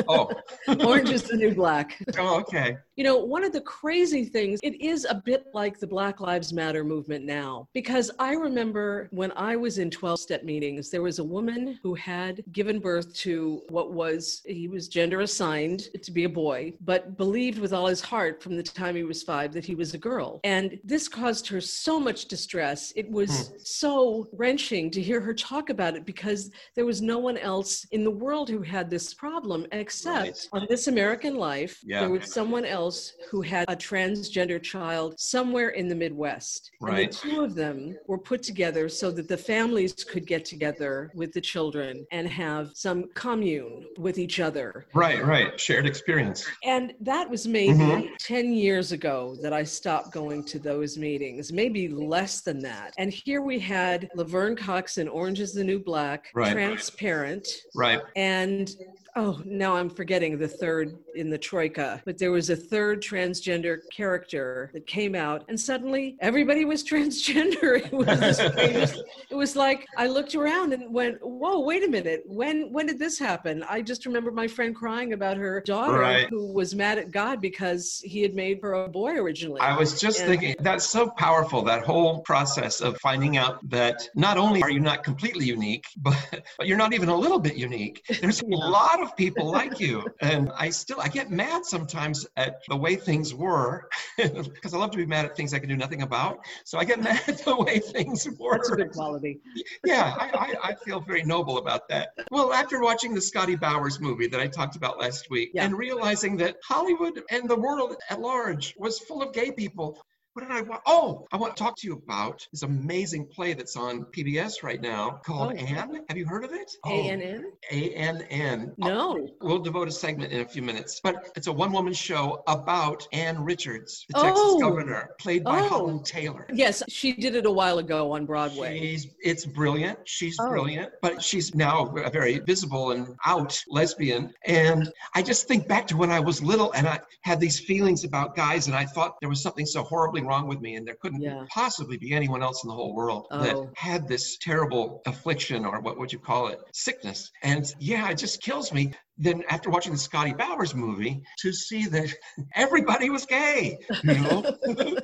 Oh. 0.07 0.31
Orange 0.83 1.11
is 1.11 1.23
the 1.23 1.37
new 1.37 1.53
black. 1.53 1.97
Oh, 2.17 2.39
okay. 2.39 2.77
You 3.01 3.07
know, 3.07 3.17
one 3.17 3.43
of 3.43 3.51
the 3.51 3.61
crazy 3.61 4.25
things, 4.25 4.59
it 4.61 4.79
is 4.79 5.07
a 5.09 5.15
bit 5.15 5.47
like 5.55 5.79
the 5.79 5.87
Black 5.87 6.19
Lives 6.19 6.53
Matter 6.53 6.83
movement 6.83 7.25
now, 7.25 7.67
because 7.73 8.11
I 8.19 8.33
remember 8.33 9.09
when 9.09 9.31
I 9.35 9.55
was 9.55 9.79
in 9.79 9.89
12 9.89 10.19
step 10.19 10.43
meetings, 10.43 10.91
there 10.91 11.01
was 11.01 11.17
a 11.17 11.23
woman 11.23 11.79
who 11.81 11.95
had 11.95 12.43
given 12.51 12.77
birth 12.77 13.11
to 13.21 13.63
what 13.69 13.91
was, 13.91 14.43
he 14.45 14.67
was 14.67 14.87
gender 14.87 15.21
assigned 15.21 15.87
to 15.99 16.11
be 16.11 16.25
a 16.25 16.29
boy, 16.29 16.73
but 16.81 17.17
believed 17.17 17.57
with 17.57 17.73
all 17.73 17.87
his 17.87 18.01
heart 18.01 18.43
from 18.43 18.55
the 18.55 18.61
time 18.61 18.95
he 18.95 19.01
was 19.01 19.23
five 19.23 19.51
that 19.53 19.65
he 19.65 19.73
was 19.73 19.95
a 19.95 19.97
girl. 19.97 20.39
And 20.43 20.79
this 20.83 21.07
caused 21.07 21.47
her 21.47 21.59
so 21.59 21.99
much 21.99 22.25
distress. 22.25 22.93
It 22.95 23.09
was 23.09 23.47
hmm. 23.47 23.55
so 23.63 24.27
wrenching 24.31 24.91
to 24.91 25.01
hear 25.01 25.19
her 25.21 25.33
talk 25.33 25.71
about 25.71 25.95
it 25.95 26.05
because 26.05 26.51
there 26.75 26.85
was 26.85 27.01
no 27.01 27.17
one 27.17 27.39
else 27.39 27.83
in 27.89 28.03
the 28.03 28.11
world 28.11 28.47
who 28.47 28.61
had 28.61 28.91
this 28.91 29.11
problem, 29.15 29.65
except 29.71 30.23
right. 30.53 30.61
on 30.61 30.67
This 30.69 30.85
American 30.85 31.33
Life, 31.33 31.79
yeah. 31.83 32.01
there 32.01 32.11
was 32.11 32.31
someone 32.31 32.63
else 32.63 32.90
who 33.29 33.41
had 33.41 33.69
a 33.69 33.75
transgender 33.75 34.61
child 34.61 35.15
somewhere 35.17 35.69
in 35.69 35.87
the 35.87 35.95
Midwest. 35.95 36.71
Right. 36.79 37.05
And 37.05 37.13
the 37.13 37.17
two 37.17 37.43
of 37.43 37.55
them 37.55 37.97
were 38.07 38.17
put 38.17 38.43
together 38.43 38.89
so 38.89 39.11
that 39.11 39.27
the 39.27 39.37
families 39.37 39.93
could 39.93 40.25
get 40.25 40.45
together 40.45 41.11
with 41.13 41.31
the 41.33 41.41
children 41.41 42.05
and 42.11 42.27
have 42.27 42.71
some 42.73 43.05
commune 43.13 43.85
with 43.97 44.17
each 44.17 44.39
other. 44.39 44.85
Right, 44.93 45.23
right. 45.23 45.59
Shared 45.59 45.85
experience. 45.85 46.45
And 46.63 46.93
that 47.01 47.29
was 47.29 47.47
maybe 47.47 47.73
mm-hmm. 47.73 48.13
10 48.19 48.53
years 48.53 48.91
ago 48.91 49.35
that 49.41 49.53
I 49.53 49.63
stopped 49.63 50.11
going 50.11 50.43
to 50.45 50.59
those 50.59 50.97
meetings, 50.97 51.51
maybe 51.51 51.87
less 51.87 52.41
than 52.41 52.59
that. 52.59 52.93
And 52.97 53.11
here 53.11 53.41
we 53.41 53.59
had 53.59 54.09
Laverne 54.15 54.55
Cox 54.55 54.97
in 54.97 55.07
Orange 55.07 55.39
is 55.39 55.53
the 55.53 55.63
New 55.63 55.79
Black, 55.79 56.29
right. 56.33 56.51
transparent. 56.51 57.47
Right. 57.75 58.01
And 58.15 58.71
oh 59.15 59.41
now 59.45 59.75
i'm 59.75 59.89
forgetting 59.89 60.37
the 60.37 60.47
third 60.47 60.97
in 61.15 61.29
the 61.29 61.37
troika 61.37 62.01
but 62.05 62.17
there 62.17 62.31
was 62.31 62.49
a 62.49 62.55
third 62.55 63.01
transgender 63.01 63.79
character 63.91 64.69
that 64.73 64.85
came 64.87 65.15
out 65.15 65.43
and 65.47 65.59
suddenly 65.59 66.17
everybody 66.19 66.65
was 66.65 66.83
transgender. 66.91 67.81
It 67.85 67.91
was, 67.91 68.39
it 69.29 69.35
was 69.35 69.55
like 69.55 69.85
i 69.97 70.07
looked 70.07 70.35
around 70.35 70.73
and 70.73 70.93
went 70.93 71.17
whoa 71.21 71.59
wait 71.59 71.83
a 71.83 71.87
minute. 71.87 72.23
When 72.25 72.71
when 72.71 72.85
did 72.87 72.99
this 72.99 73.17
happen? 73.17 73.63
I 73.67 73.81
just 73.81 74.05
remember 74.05 74.31
my 74.31 74.47
friend 74.47 74.75
crying 74.75 75.13
about 75.13 75.37
her 75.37 75.61
daughter 75.61 75.99
right. 75.99 76.27
who 76.29 76.51
was 76.53 76.75
mad 76.75 76.97
at 76.97 77.11
god 77.11 77.41
because 77.41 78.01
he 78.03 78.21
had 78.21 78.33
made 78.35 78.59
her 78.61 78.73
a 78.73 78.89
boy 78.89 79.13
originally. 79.13 79.61
I 79.61 79.77
was 79.77 79.99
just 79.99 80.19
and, 80.21 80.29
thinking 80.29 80.55
that's 80.59 80.85
so 80.85 81.09
powerful 81.09 81.61
that 81.63 81.83
whole 81.83 82.19
process 82.21 82.81
of 82.81 82.97
finding 82.99 83.37
out 83.37 83.67
that 83.69 84.07
not 84.15 84.37
only 84.37 84.61
are 84.61 84.69
you 84.69 84.79
not 84.79 85.03
completely 85.03 85.45
unique 85.45 85.85
but, 85.97 86.43
but 86.57 86.67
you're 86.67 86.77
not 86.77 86.93
even 86.93 87.09
a 87.09 87.15
little 87.15 87.39
bit 87.39 87.55
unique. 87.55 88.03
There's 88.21 88.41
a 88.41 88.47
lot 88.47 89.00
of 89.01 89.15
people 89.15 89.51
like 89.51 89.79
you. 89.79 90.05
And 90.21 90.51
I 90.57 90.69
still, 90.69 90.99
I 90.99 91.07
get 91.07 91.31
mad 91.31 91.65
sometimes 91.65 92.25
at 92.37 92.61
the 92.67 92.75
way 92.75 92.95
things 92.95 93.33
were 93.33 93.89
because 94.17 94.73
I 94.73 94.77
love 94.77 94.91
to 94.91 94.97
be 94.97 95.05
mad 95.05 95.25
at 95.25 95.35
things 95.35 95.53
I 95.53 95.59
can 95.59 95.69
do 95.69 95.77
nothing 95.77 96.01
about. 96.01 96.45
So 96.63 96.77
I 96.77 96.85
get 96.85 96.99
mad 97.03 97.21
at 97.27 97.39
the 97.39 97.55
way 97.55 97.79
things 97.79 98.27
were. 98.39 98.57
That's 98.57 98.71
a 98.71 98.75
good 98.75 98.91
quality. 98.91 99.39
Yeah, 99.83 100.15
I, 100.17 100.55
I, 100.63 100.69
I 100.69 100.75
feel 100.75 100.99
very 100.99 101.23
noble 101.23 101.57
about 101.57 101.87
that. 101.89 102.13
Well, 102.29 102.53
after 102.53 102.81
watching 102.81 103.13
the 103.13 103.21
Scotty 103.21 103.55
Bowers 103.55 103.99
movie 103.99 104.27
that 104.27 104.39
I 104.39 104.47
talked 104.47 104.75
about 104.75 104.99
last 104.99 105.29
week 105.29 105.51
yeah. 105.53 105.65
and 105.65 105.77
realizing 105.77 106.37
that 106.37 106.57
Hollywood 106.63 107.21
and 107.29 107.49
the 107.49 107.55
world 107.55 107.95
at 108.09 108.19
large 108.19 108.75
was 108.77 108.99
full 108.99 109.21
of 109.21 109.33
gay 109.33 109.51
people, 109.51 109.97
what 110.33 110.47
did 110.47 110.51
I 110.51 110.61
want? 110.61 110.81
Oh, 110.85 111.27
I 111.33 111.37
want 111.37 111.57
to 111.57 111.61
talk 111.61 111.75
to 111.77 111.87
you 111.87 111.93
about 111.93 112.47
this 112.53 112.63
amazing 112.63 113.27
play 113.27 113.53
that's 113.53 113.75
on 113.75 114.05
PBS 114.05 114.63
right 114.63 114.81
now 114.81 115.19
called 115.25 115.53
oh. 115.53 115.55
Ann. 115.55 116.05
Have 116.07 116.17
you 116.17 116.25
heard 116.25 116.45
of 116.45 116.53
it? 116.53 116.71
Oh. 116.85 116.89
A 116.89 117.09
N 117.09 117.21
N? 117.21 117.51
A 117.71 117.89
N 117.93 118.25
N. 118.29 118.73
No. 118.77 119.17
Oh, 119.17 119.27
we'll 119.41 119.59
devote 119.59 119.89
a 119.89 119.91
segment 119.91 120.31
in 120.31 120.41
a 120.41 120.45
few 120.45 120.61
minutes. 120.61 121.01
But 121.03 121.31
it's 121.35 121.47
a 121.47 121.51
one 121.51 121.73
woman 121.73 121.91
show 121.91 122.43
about 122.47 123.05
Ann 123.11 123.43
Richards, 123.43 124.05
the 124.09 124.19
oh. 124.19 124.23
Texas 124.23 124.61
governor, 124.61 125.09
played 125.19 125.43
by 125.43 125.59
oh. 125.59 125.67
Holland 125.67 126.05
Taylor. 126.05 126.47
Yes, 126.53 126.81
she 126.87 127.11
did 127.11 127.35
it 127.35 127.45
a 127.45 127.51
while 127.51 127.79
ago 127.79 128.13
on 128.13 128.25
Broadway. 128.25 128.79
She's, 128.79 129.07
it's 129.19 129.45
brilliant. 129.45 129.99
She's 130.05 130.37
oh. 130.39 130.47
brilliant, 130.47 130.91
but 131.01 131.21
she's 131.21 131.53
now 131.53 131.93
a 131.97 132.09
very 132.09 132.39
visible 132.39 132.91
and 132.91 133.15
out 133.25 133.61
lesbian. 133.67 134.33
And 134.45 134.89
I 135.13 135.23
just 135.23 135.47
think 135.49 135.67
back 135.67 135.87
to 135.87 135.97
when 135.97 136.09
I 136.09 136.21
was 136.21 136.41
little 136.41 136.71
and 136.71 136.87
I 136.87 137.01
had 137.23 137.41
these 137.41 137.59
feelings 137.59 138.05
about 138.05 138.33
guys, 138.35 138.67
and 138.67 138.75
I 138.75 138.85
thought 138.85 139.19
there 139.19 139.29
was 139.29 139.43
something 139.43 139.65
so 139.65 139.83
horribly 139.83 140.20
something 140.21 140.27
wrong 140.27 140.47
with 140.47 140.61
me, 140.61 140.75
and 140.75 140.87
there 140.87 140.95
couldn't 141.01 141.21
yeah. 141.21 141.45
possibly 141.49 141.97
be 141.97 142.13
anyone 142.13 142.43
else 142.43 142.63
in 142.63 142.67
the 142.67 142.73
whole 142.73 142.93
world 142.93 143.27
oh. 143.31 143.43
that 143.43 143.55
had 143.75 144.07
this 144.07 144.37
terrible 144.37 145.01
affliction 145.05 145.65
or 145.65 145.79
what 145.81 145.97
would 145.97 146.11
you 146.11 146.19
call 146.19 146.47
it, 146.47 146.59
sickness. 146.73 147.31
And 147.43 147.73
yeah, 147.79 148.09
it 148.09 148.17
just 148.17 148.41
kills 148.41 148.71
me. 148.71 148.93
Then 149.17 149.43
after 149.49 149.69
watching 149.69 149.93
the 149.93 149.99
Scotty 149.99 150.33
Bowers 150.33 150.73
movie, 150.73 151.21
to 151.39 151.53
see 151.53 151.85
that 151.87 152.13
everybody 152.55 153.09
was 153.09 153.25
gay, 153.25 153.77
you 154.03 154.19
know. 154.19 154.57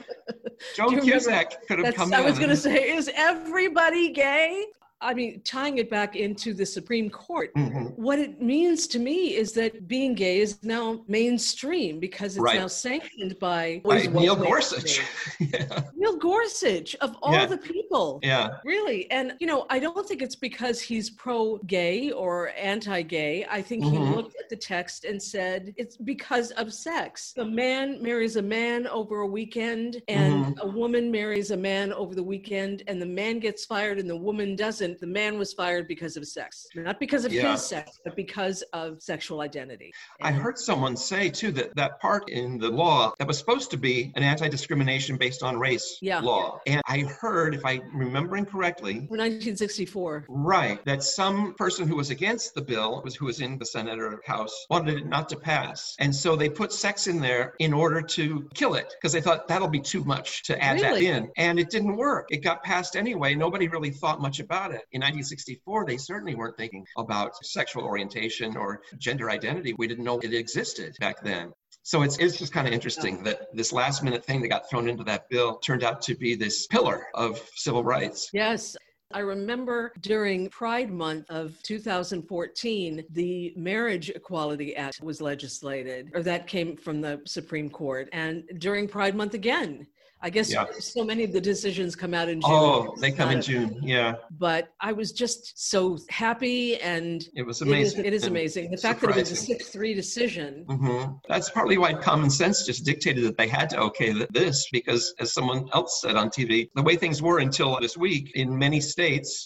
Joan 0.75 1.01
Cusack 1.01 1.68
could 1.68 1.80
have 1.80 1.94
come 1.94 2.13
I 2.13 2.21
was 2.21 2.37
going 2.37 2.49
to 2.49 2.56
say, 2.56 2.95
is 2.95 3.09
everybody 3.15 4.11
gay? 4.11 4.65
I 4.99 5.13
mean, 5.13 5.42
tying 5.44 5.77
it 5.77 5.89
back 5.89 6.16
into 6.16 6.54
the 6.54 6.66
Supreme 6.66 7.09
Court, 7.09 7.54
mm-hmm. 7.54 7.85
what 8.01 8.18
it 8.18 8.42
means 8.42 8.87
to 8.87 8.99
me 8.99 9.35
is 9.35 9.51
that 9.54 9.87
being 9.87 10.16
gay 10.16 10.39
is 10.39 10.63
now 10.63 11.04
mainstream 11.07 11.99
because 11.99 12.35
it's 12.35 12.42
right. 12.42 12.59
now 12.59 12.68
sanctioned 12.68 13.37
by, 13.39 13.81
Neil 13.85 14.35
Gorsuch. 14.35 15.01
yeah. 15.39 15.83
Neil 15.95 16.18
Gorsuch, 16.18 16.95
of 16.95 17.16
all 17.21 17.33
yeah. 17.33 17.45
the 17.45 17.57
people. 17.57 18.19
Yeah. 18.23 18.57
Really. 18.66 19.09
And, 19.11 19.33
you 19.39 19.45
know, 19.45 19.68
I 19.69 19.77
don't 19.77 20.07
think 20.07 20.23
it's 20.23 20.35
because 20.35 20.81
he's 20.81 21.11
pro 21.11 21.57
gay 21.68 22.11
or 22.11 22.49
anti 22.57 23.04
gay. 23.04 23.45
I 23.49 23.61
think 23.61 23.83
mm-hmm. 23.83 24.07
he 24.07 24.16
looked 24.16 24.35
at 24.39 24.49
the 24.49 24.56
text 24.56 25.06
and 25.06 25.21
said 25.21 25.75
it's 25.77 25.95
because 25.95 26.49
of 26.51 26.73
sex. 26.73 27.33
A 27.37 27.45
man 27.45 28.01
marries 28.01 28.35
a 28.37 28.42
man 28.42 28.87
over 28.87 29.19
a 29.19 29.27
weekend, 29.27 30.01
and 30.07 30.45
mm-hmm. 30.45 30.68
a 30.68 30.71
woman 30.71 31.11
marries 31.11 31.51
a 31.51 31.57
man 31.57 31.94
over 31.94 32.16
the 32.16 32.23
weekend, 32.23 32.81
and 32.87 32.99
the 32.99 33.06
man 33.06 33.39
gets 33.39 33.63
fired 33.63 33.99
and 33.99 34.09
the 34.09 34.18
woman 34.18 34.56
doesn't 34.56 34.86
the 34.99 35.07
man 35.07 35.37
was 35.37 35.53
fired 35.53 35.87
because 35.87 36.17
of 36.17 36.27
sex, 36.27 36.67
not 36.75 36.99
because 36.99 37.25
of 37.25 37.33
yeah. 37.33 37.51
his 37.51 37.65
sex, 37.65 37.99
but 38.03 38.15
because 38.15 38.61
of 38.73 39.01
sexual 39.01 39.41
identity. 39.41 39.91
And 40.19 40.35
I 40.35 40.39
heard 40.39 40.57
someone 40.57 40.95
say 40.95 41.29
too 41.29 41.51
that 41.53 41.75
that 41.75 41.99
part 41.99 42.29
in 42.29 42.57
the 42.57 42.69
law 42.69 43.13
that 43.17 43.27
was 43.27 43.37
supposed 43.37 43.71
to 43.71 43.77
be 43.77 44.11
an 44.15 44.23
anti-discrimination 44.23 45.17
based 45.17 45.44
on 45.44 45.57
race 45.57 45.97
yeah. 46.01 46.19
law, 46.19 46.59
and 46.67 46.81
I 46.87 46.99
heard, 46.99 47.56
if 47.56 47.65
I'm 47.65 47.81
remembering 47.94 48.45
correctly, 48.45 48.95
1964, 49.09 50.25
right, 50.29 50.83
that 50.85 51.03
some 51.03 51.53
person 51.56 51.87
who 51.87 51.95
was 51.95 52.09
against 52.09 52.56
the 52.56 52.61
bill, 52.61 53.01
was 53.03 53.15
who 53.15 53.25
was 53.25 53.41
in 53.41 53.57
the 53.57 53.65
Senate 53.65 53.99
or 53.99 54.21
House, 54.25 54.65
wanted 54.69 54.97
it 54.97 55.07
not 55.07 55.29
to 55.29 55.35
pass, 55.35 55.95
and 55.99 56.15
so 56.15 56.35
they 56.35 56.49
put 56.49 56.71
sex 56.71 57.07
in 57.07 57.19
there 57.19 57.53
in 57.59 57.73
order 57.73 58.01
to 58.01 58.47
kill 58.53 58.75
it 58.75 58.94
because 58.99 59.13
they 59.13 59.21
thought 59.21 59.47
that'll 59.47 59.67
be 59.67 59.79
too 59.79 60.03
much 60.03 60.44
to 60.44 60.61
add 60.61 60.79
really? 60.81 61.06
that 61.06 61.17
in, 61.17 61.31
and 61.37 61.59
it 61.59 61.69
didn't 61.69 61.95
work. 61.95 62.27
It 62.31 62.44
got 62.44 62.63
passed 62.63 62.95
anyway. 62.95 63.35
Nobody 63.35 63.67
really 63.67 63.91
thought 63.91 64.21
much 64.21 64.39
about 64.39 64.71
it 64.71 64.76
In 64.91 65.01
1964, 65.01 65.85
they 65.85 65.97
certainly 65.97 66.35
weren't 66.35 66.57
thinking 66.57 66.85
about 66.97 67.35
sexual 67.45 67.83
orientation 67.83 68.55
or 68.57 68.81
gender 68.97 69.29
identity. 69.29 69.73
We 69.77 69.87
didn't 69.87 70.03
know 70.03 70.19
it 70.19 70.33
existed 70.33 70.95
back 70.99 71.23
then. 71.23 71.51
So 71.83 72.01
it's, 72.03 72.17
it's 72.17 72.37
just 72.37 72.51
kind 72.51 72.67
of 72.67 72.73
interesting 72.73 73.23
that 73.23 73.47
this 73.53 73.71
last 73.71 74.03
minute 74.03 74.25
thing 74.25 74.41
that 74.41 74.49
got 74.49 74.69
thrown 74.69 74.89
into 74.89 75.05
that 75.05 75.29
bill 75.29 75.57
turned 75.59 75.83
out 75.83 76.01
to 76.03 76.15
be 76.15 76.35
this 76.35 76.67
pillar 76.67 77.07
of 77.13 77.41
civil 77.55 77.83
rights. 77.83 78.29
Yes. 78.33 78.75
I 79.14 79.19
remember 79.19 79.94
during 80.02 80.49
Pride 80.49 80.92
Month 80.92 81.30
of 81.30 81.61
2014, 81.64 83.06
the 83.11 83.54
Marriage 83.56 84.09
Equality 84.09 84.76
Act 84.76 85.02
was 85.02 85.21
legislated, 85.21 86.11
or 86.14 86.21
that 86.23 86.45
came 86.45 86.76
from 86.76 86.99
the 86.99 87.21
Supreme 87.26 87.69
Court. 87.69 88.09
And 88.11 88.44
during 88.57 88.87
Pride 88.87 89.16
Month 89.16 89.33
again, 89.33 89.87
I 90.19 90.31
guess 90.31 90.52
yeah. 90.52 90.66
so 90.80 91.04
many 91.04 91.23
of 91.23 91.31
the 91.31 91.40
decisions 91.40 91.95
come 91.95 92.16
out 92.16 92.28
in 92.28 92.42
June. 92.42 92.49
Oh, 92.52 92.95
they 92.99 93.11
come 93.11 93.30
in 93.30 93.42
June. 93.42 93.80
Yeah. 93.83 94.16
But 94.31 94.69
I 94.81 94.92
was 94.92 95.11
just 95.11 95.69
so 95.69 95.99
happy, 96.09 96.81
and 96.81 97.23
it 97.35 97.44
was 97.44 97.61
amazing. 97.61 97.99
It 97.99 98.14
is, 98.14 98.23
it 98.23 98.26
is 98.26 98.26
amazing. 98.26 98.71
The 98.71 98.78
fact 98.78 99.02
surprising. 99.02 99.23
that 99.23 99.30
it 99.30 99.31
was 99.31 99.40
a 99.40 99.45
six-three 99.45 99.94
decision. 99.94 100.66
Mm-hmm. 100.68 101.14
That's 101.30 101.52
partly 101.52 101.78
why 101.78 101.94
common 101.94 102.31
sense 102.31 102.66
just 102.66 102.83
dictated 102.83 103.26
that 103.26 103.37
they 103.37 103.47
had 103.47 103.69
to 103.71 103.80
okay 103.81 104.11
this, 104.31 104.68
because 104.71 105.14
as 105.19 105.33
someone 105.33 105.69
else 105.73 106.02
said 106.02 106.16
on 106.16 106.30
TV, 106.30 106.69
the 106.73 106.81
way 106.81 106.95
things 106.95 107.21
were 107.21 107.37
until 107.40 107.80
this 107.80 107.95
week 107.95 108.31
in 108.33 108.57
many 108.57 108.81
states, 108.81 108.96